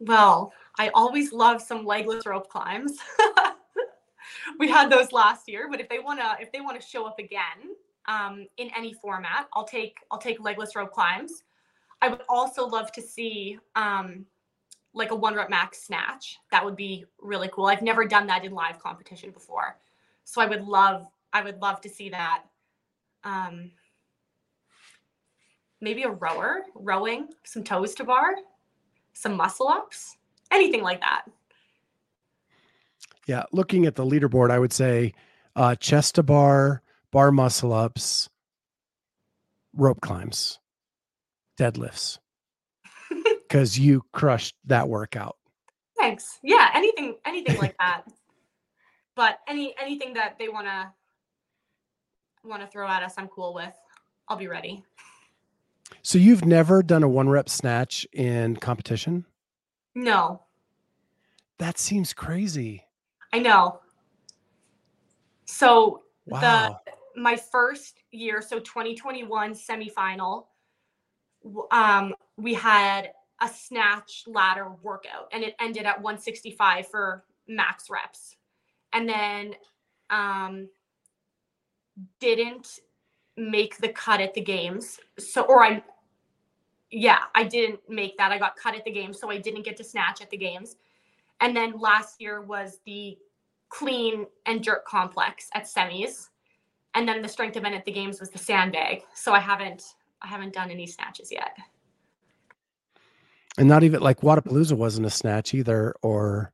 Well, 0.00 0.52
I 0.78 0.88
always 0.94 1.32
love 1.32 1.60
some 1.62 1.84
legless 1.86 2.26
rope 2.26 2.48
climbs. 2.48 2.98
we 4.58 4.68
had 4.70 4.90
those 4.90 5.12
last 5.12 5.48
year, 5.48 5.68
but 5.70 5.80
if 5.80 5.88
they 5.88 5.98
wanna 6.00 6.36
if 6.40 6.50
they 6.52 6.60
wanna 6.60 6.80
show 6.80 7.06
up 7.06 7.18
again 7.18 7.76
um, 8.06 8.46
in 8.56 8.70
any 8.76 8.92
format, 8.92 9.48
I'll 9.54 9.64
take 9.66 9.98
I'll 10.10 10.18
take 10.18 10.40
legless 10.40 10.76
rope 10.76 10.92
climbs. 10.92 11.42
I 12.02 12.08
would 12.08 12.22
also 12.28 12.66
love 12.66 12.92
to 12.92 13.02
see 13.02 13.58
um, 13.76 14.26
like 14.92 15.10
a 15.10 15.16
one 15.16 15.34
rep 15.34 15.50
max 15.50 15.82
snatch. 15.82 16.38
That 16.50 16.64
would 16.64 16.76
be 16.76 17.04
really 17.20 17.48
cool. 17.52 17.66
I've 17.66 17.82
never 17.82 18.04
done 18.04 18.26
that 18.26 18.44
in 18.44 18.52
live 18.52 18.78
competition 18.78 19.30
before, 19.30 19.78
so 20.24 20.40
I 20.40 20.46
would 20.46 20.64
love 20.64 21.06
I 21.32 21.42
would 21.42 21.60
love 21.60 21.80
to 21.82 21.88
see 21.88 22.10
that. 22.10 22.44
Um, 23.24 23.70
maybe 25.80 26.02
a 26.02 26.10
rower, 26.10 26.62
rowing, 26.74 27.28
some 27.44 27.62
toes 27.64 27.94
to 27.94 28.04
bar, 28.04 28.34
some 29.12 29.36
muscle 29.36 29.68
ups, 29.68 30.16
anything 30.50 30.82
like 30.82 31.00
that. 31.00 31.24
Yeah. 33.26 33.44
Looking 33.52 33.86
at 33.86 33.94
the 33.94 34.04
leaderboard, 34.04 34.50
I 34.50 34.58
would 34.58 34.72
say 34.72 35.14
uh, 35.56 35.74
chest 35.76 36.16
to 36.16 36.22
bar, 36.22 36.82
bar 37.14 37.30
muscle 37.30 37.72
ups, 37.72 38.28
rope 39.72 40.00
climbs, 40.00 40.58
deadlifts, 41.56 42.18
because 43.48 43.78
you 43.78 44.02
crushed 44.12 44.56
that 44.64 44.88
workout. 44.88 45.36
Thanks. 45.96 46.40
Yeah, 46.42 46.70
anything 46.74 47.16
anything 47.24 47.56
like 47.56 47.76
that. 47.78 48.02
But 49.14 49.38
any 49.48 49.76
anything 49.80 50.12
that 50.14 50.38
they 50.40 50.48
want 50.48 50.66
to 50.66 50.92
want 52.42 52.62
to 52.62 52.66
throw 52.66 52.88
at 52.88 53.04
us, 53.04 53.14
I'm 53.16 53.28
cool 53.28 53.54
with. 53.54 53.72
I'll 54.28 54.36
be 54.36 54.48
ready. 54.48 54.82
So 56.02 56.18
you've 56.18 56.44
never 56.44 56.82
done 56.82 57.04
a 57.04 57.08
one 57.08 57.28
rep 57.28 57.48
snatch 57.48 58.06
in 58.12 58.56
competition? 58.56 59.24
No, 59.94 60.42
That 61.58 61.78
seems 61.78 62.12
crazy. 62.12 62.84
I 63.32 63.38
know. 63.38 63.78
So 65.44 66.02
Wow. 66.26 66.80
My 67.16 67.36
first 67.36 68.02
year, 68.10 68.42
so 68.42 68.58
2021 68.58 69.54
semifinal, 69.54 70.46
um, 71.70 72.14
we 72.36 72.54
had 72.54 73.10
a 73.42 73.48
snatch 73.48 74.24
ladder 74.26 74.68
workout 74.82 75.28
and 75.32 75.42
it 75.42 75.54
ended 75.60 75.84
at 75.84 76.00
165 76.00 76.88
for 76.88 77.24
max 77.48 77.90
reps. 77.90 78.36
And 78.92 79.08
then 79.08 79.54
um, 80.10 80.68
didn't 82.20 82.80
make 83.36 83.78
the 83.78 83.88
cut 83.88 84.20
at 84.20 84.34
the 84.34 84.40
games. 84.40 85.00
So, 85.18 85.42
or 85.42 85.64
I, 85.64 85.82
yeah, 86.90 87.24
I 87.34 87.44
didn't 87.44 87.80
make 87.88 88.16
that. 88.18 88.30
I 88.30 88.38
got 88.38 88.56
cut 88.56 88.76
at 88.76 88.84
the 88.84 88.92
games, 88.92 89.18
so 89.20 89.30
I 89.30 89.38
didn't 89.38 89.64
get 89.64 89.76
to 89.78 89.84
snatch 89.84 90.22
at 90.22 90.30
the 90.30 90.36
games. 90.36 90.76
And 91.40 91.56
then 91.56 91.78
last 91.78 92.20
year 92.20 92.40
was 92.40 92.78
the 92.86 93.18
clean 93.68 94.26
and 94.46 94.62
jerk 94.62 94.86
complex 94.86 95.48
at 95.54 95.64
semis 95.64 96.28
and 96.94 97.08
then 97.08 97.22
the 97.22 97.28
strength 97.28 97.56
event 97.56 97.74
at 97.74 97.84
the 97.84 97.92
games 97.92 98.20
was 98.20 98.30
the 98.30 98.38
sandbag. 98.38 99.02
So 99.14 99.32
i 99.32 99.40
haven't 99.40 99.82
i 100.22 100.26
haven't 100.26 100.52
done 100.52 100.70
any 100.70 100.86
snatches 100.86 101.30
yet. 101.30 101.56
And 103.56 103.68
not 103.68 103.84
even 103.84 104.00
like 104.00 104.20
Wodapalooza 104.20 104.76
wasn't 104.76 105.06
a 105.06 105.10
snatch 105.10 105.54
either, 105.54 105.94
or 106.02 106.52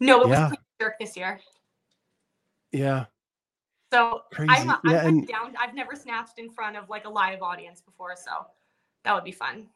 no 0.00 0.22
it 0.22 0.28
was 0.28 0.38
Yeah. 0.38 0.48
and 0.48 0.58
jerk 0.80 0.94
this 0.98 1.16
year. 1.16 1.40
Yeah, 2.72 3.04
so 3.92 4.22
crazy. 4.32 4.50
i'm, 4.50 4.70
I'm 4.70 4.78
yeah, 4.84 5.06
and 5.06 5.28
down 5.28 5.54
i've 5.60 5.74
never 5.74 5.94
snatched 5.94 6.38
in 6.40 6.50
front 6.50 6.76
of 6.76 6.88
like 6.88 7.04
a 7.04 7.08
live 7.08 7.40
audience 7.42 7.80
before 7.80 8.16
so 8.16 8.46
that 9.04 9.14
would 9.14 9.24
be 9.24 9.32
fun. 9.32 9.66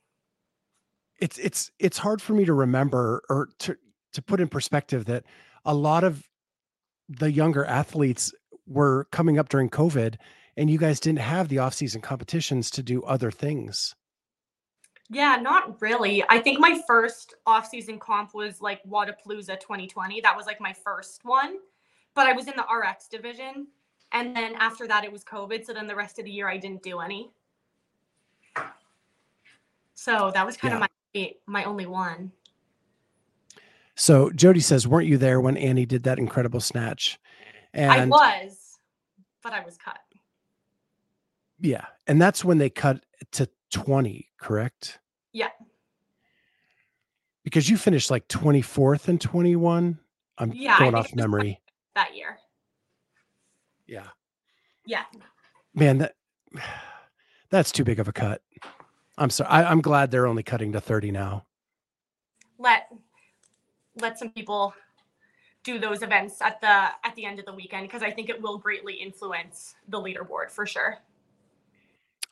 It's 1.21 1.39
it's 1.39 1.71
it's 1.79 1.99
hard 1.99 2.23
for 2.23 2.33
me 2.33 2.45
to 2.45 2.53
remember 2.55 3.23
or 3.29 3.49
to 3.61 3.77
to 4.15 4.23
put 4.23 4.41
in 4.41 4.49
perspective 4.49 5.05
that 5.07 5.25
a 5.65 5.75
lot 5.75 6.03
of 6.05 6.27
the 7.09 7.31
younger 7.31 7.65
athletes 7.65 8.33
were 8.69 9.07
coming 9.11 9.39
up 9.39 9.49
during 9.49 9.71
COVID 9.71 10.17
and 10.57 10.69
you 10.69 10.79
guys 10.79 11.01
didn't 11.01 11.21
have 11.21 11.49
the 11.49 11.59
off-season 11.59 12.01
competitions 12.01 12.71
to 12.73 12.83
do 12.83 13.03
other 13.05 13.31
things. 13.31 13.95
Yeah, 15.09 15.37
not 15.37 15.81
really. 15.81 16.23
I 16.29 16.39
think 16.41 16.61
my 16.61 16.83
first 16.87 17.35
off-season 17.47 17.99
comp 17.99 18.35
was 18.35 18.61
like 18.61 18.83
Wodapalooza 18.85 19.59
2020. 19.61 20.21
That 20.21 20.37
was 20.37 20.47
like 20.47 20.61
my 20.61 20.73
first 20.73 21.25
one, 21.25 21.59
but 22.15 22.27
I 22.27 22.33
was 22.33 22.47
in 22.47 22.55
the 22.57 22.65
RX 22.65 23.09
division, 23.09 23.69
and 24.13 24.37
then 24.37 24.55
after 24.57 24.87
that 24.89 25.05
it 25.05 25.13
was 25.13 25.25
COVID. 25.25 25.65
So 25.65 25.73
then 25.73 25.87
the 25.87 25.95
rest 25.95 26.19
of 26.19 26.25
the 26.25 26.31
year 26.31 26.49
I 26.49 26.59
didn't 26.59 26.83
do 26.83 26.99
any. 26.99 27.31
So 29.95 30.31
that 30.35 30.45
was 30.45 30.57
kind 30.57 30.73
Yeah. 30.73 30.85
of 30.85 30.91
my 31.15 31.35
my 31.47 31.65
only 31.65 31.87
one. 31.87 32.31
So 33.95 34.31
Jody 34.31 34.61
says, 34.61 34.87
"Weren't 34.87 35.09
you 35.09 35.19
there 35.19 35.41
when 35.41 35.57
Annie 35.57 35.87
did 35.87 36.03
that 36.03 36.19
incredible 36.19 36.61
snatch?" 36.61 37.19
I 37.75 38.05
was, 38.07 38.79
but 39.43 39.53
I 39.53 39.65
was 39.65 39.77
cut. 39.77 39.99
yeah, 41.61 41.87
and 42.07 42.21
that's 42.21 42.45
when 42.45 42.59
they 42.59 42.71
cut 42.71 43.05
to 43.33 43.49
20, 43.71 44.29
correct? 44.39 44.99
Yeah. 45.33 45.49
Because 47.45 47.69
you 47.69 47.77
finished 47.77 48.11
like 48.11 48.27
24th 48.29 49.09
and 49.09 49.21
21. 49.21 49.99
I'm 50.39 50.53
Yeah, 50.53 50.79
going 50.79 50.95
off 50.95 51.15
memory. 51.15 51.61
that 51.95 52.15
year. 52.17 52.39
Yeah. 53.87 54.07
Yeah. 54.87 55.05
Man, 55.75 55.99
that 55.99 56.15
that's 57.51 57.73
too 57.73 57.85
big 57.85 57.99
of 58.01 58.09
a 58.09 58.13
cut. 58.13 58.43
I'm 59.17 59.31
sorry. 59.31 59.49
I, 59.51 59.71
I'm 59.71 59.81
glad 59.81 60.11
they're 60.11 60.27
only 60.27 60.43
cutting 60.43 60.73
to 60.73 60.81
30 60.81 61.11
now. 61.11 61.47
Let 62.59 62.89
let 64.01 64.19
some 64.19 64.31
people 64.31 64.75
do 65.69 65.79
those 65.79 66.03
events 66.03 66.41
at 66.41 66.61
the 66.63 66.67
at 66.67 67.15
the 67.15 67.27
end 67.27 67.39
of 67.39 67.45
the 67.45 67.53
weekend 67.53 67.87
because 67.87 68.03
I 68.03 68.11
think 68.11 68.31
it 68.31 68.41
will 68.41 68.57
greatly 68.57 68.95
influence 68.95 69.75
the 69.87 69.99
leaderboard 69.99 70.51
for 70.51 70.65
sure. 70.65 70.99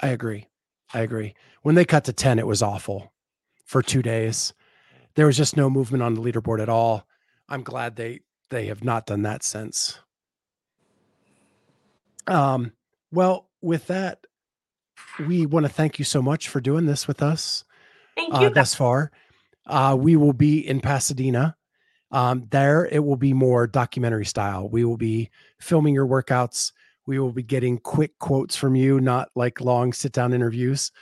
I 0.00 0.08
agree. 0.08 0.46
I 0.94 1.00
agree. 1.00 1.34
When 1.62 1.74
they 1.74 1.84
cut 1.84 2.04
to 2.04 2.12
10, 2.12 2.38
it 2.38 2.46
was 2.46 2.62
awful 2.62 3.12
for 3.66 3.82
two 3.82 4.00
days. 4.00 4.54
There 5.16 5.26
was 5.26 5.36
just 5.36 5.56
no 5.56 5.68
movement 5.68 6.02
on 6.02 6.14
the 6.14 6.22
leaderboard 6.22 6.62
at 6.62 6.70
all. 6.70 7.06
I'm 7.48 7.62
glad 7.62 7.96
they 7.96 8.20
they 8.48 8.66
have 8.66 8.82
not 8.82 9.06
done 9.06 9.22
that 9.22 9.42
since. 9.42 9.98
Um, 12.26 12.72
well, 13.12 13.48
with 13.60 13.86
that, 13.88 14.26
we 15.26 15.44
want 15.44 15.66
to 15.66 15.72
thank 15.72 15.98
you 15.98 16.04
so 16.04 16.22
much 16.22 16.48
for 16.48 16.60
doing 16.60 16.86
this 16.86 17.06
with 17.06 17.22
us 17.22 17.64
Thank 18.16 18.34
uh, 18.34 18.40
you. 18.40 18.50
thus 18.50 18.74
far. 18.74 19.12
Uh, 19.66 19.96
we 19.98 20.16
will 20.16 20.32
be 20.32 20.66
in 20.66 20.80
Pasadena. 20.80 21.56
Um, 22.10 22.46
there, 22.50 22.86
it 22.86 23.04
will 23.04 23.16
be 23.16 23.32
more 23.32 23.66
documentary 23.66 24.26
style. 24.26 24.68
We 24.68 24.84
will 24.84 24.96
be 24.96 25.30
filming 25.60 25.94
your 25.94 26.06
workouts. 26.06 26.72
We 27.06 27.18
will 27.18 27.32
be 27.32 27.42
getting 27.42 27.78
quick 27.78 28.18
quotes 28.18 28.56
from 28.56 28.74
you, 28.74 29.00
not 29.00 29.28
like 29.34 29.60
long 29.60 29.92
sit 29.92 30.12
down 30.12 30.32
interviews. 30.32 30.92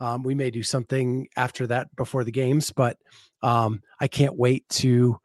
Um, 0.00 0.22
we 0.22 0.34
may 0.34 0.50
do 0.50 0.62
something 0.62 1.28
after 1.36 1.66
that 1.68 1.94
before 1.96 2.24
the 2.24 2.32
games, 2.32 2.72
but 2.72 2.98
um, 3.42 3.82
I 4.00 4.08
can't 4.08 4.36
wait 4.36 4.68
to 4.70 5.18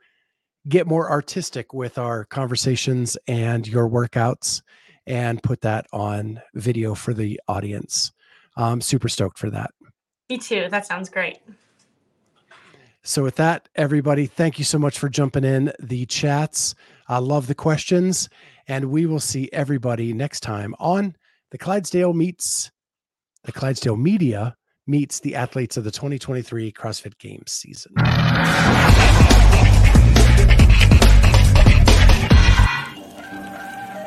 get 0.68 0.88
more 0.88 1.10
artistic 1.10 1.74
with 1.74 1.98
our 1.98 2.26
conversations 2.26 3.18
and 3.28 3.68
your 3.68 3.90
workouts 3.90 4.62
and 5.08 5.42
put 5.42 5.62
that 5.62 5.88
on 5.92 6.42
video 6.54 6.94
for 6.94 7.14
the 7.14 7.40
audience. 7.48 8.12
I'm 8.56 8.82
super 8.82 9.10
stoked 9.10 9.40
for 9.40 9.50
that. 9.50 9.72
Me 10.30 10.38
too. 10.38 10.68
That 10.70 10.86
sounds 10.86 11.10
great. 11.10 11.40
So, 13.04 13.24
with 13.24 13.36
that, 13.38 13.70
everybody, 13.76 14.26
thank 14.26 14.60
you 14.60 14.66
so 14.66 14.78
much 14.78 15.00
for 15.00 15.10
jumping 15.10 15.44
in 15.46 15.72
the 15.80 16.06
chats. 16.06 16.76
I 17.08 17.20
love 17.20 17.48
the 17.48 17.56
questions, 17.56 18.30
and 18.68 18.92
we 18.92 19.06
will 19.06 19.20
see 19.20 19.50
everybody 19.54 20.14
next 20.14 20.42
time 20.42 20.76
on 20.80 21.16
the 21.52 21.58
Clydesdale 21.58 22.14
meets 22.14 22.72
the 23.44 23.52
Clydesdale 23.52 23.96
media 23.96 24.56
meets 24.86 25.20
the 25.20 25.36
athletes 25.36 25.78
of 25.78 25.84
the 25.84 25.92
2023 25.92 26.72
CrossFit 26.72 27.18
Games 27.20 27.52
season. 27.52 27.94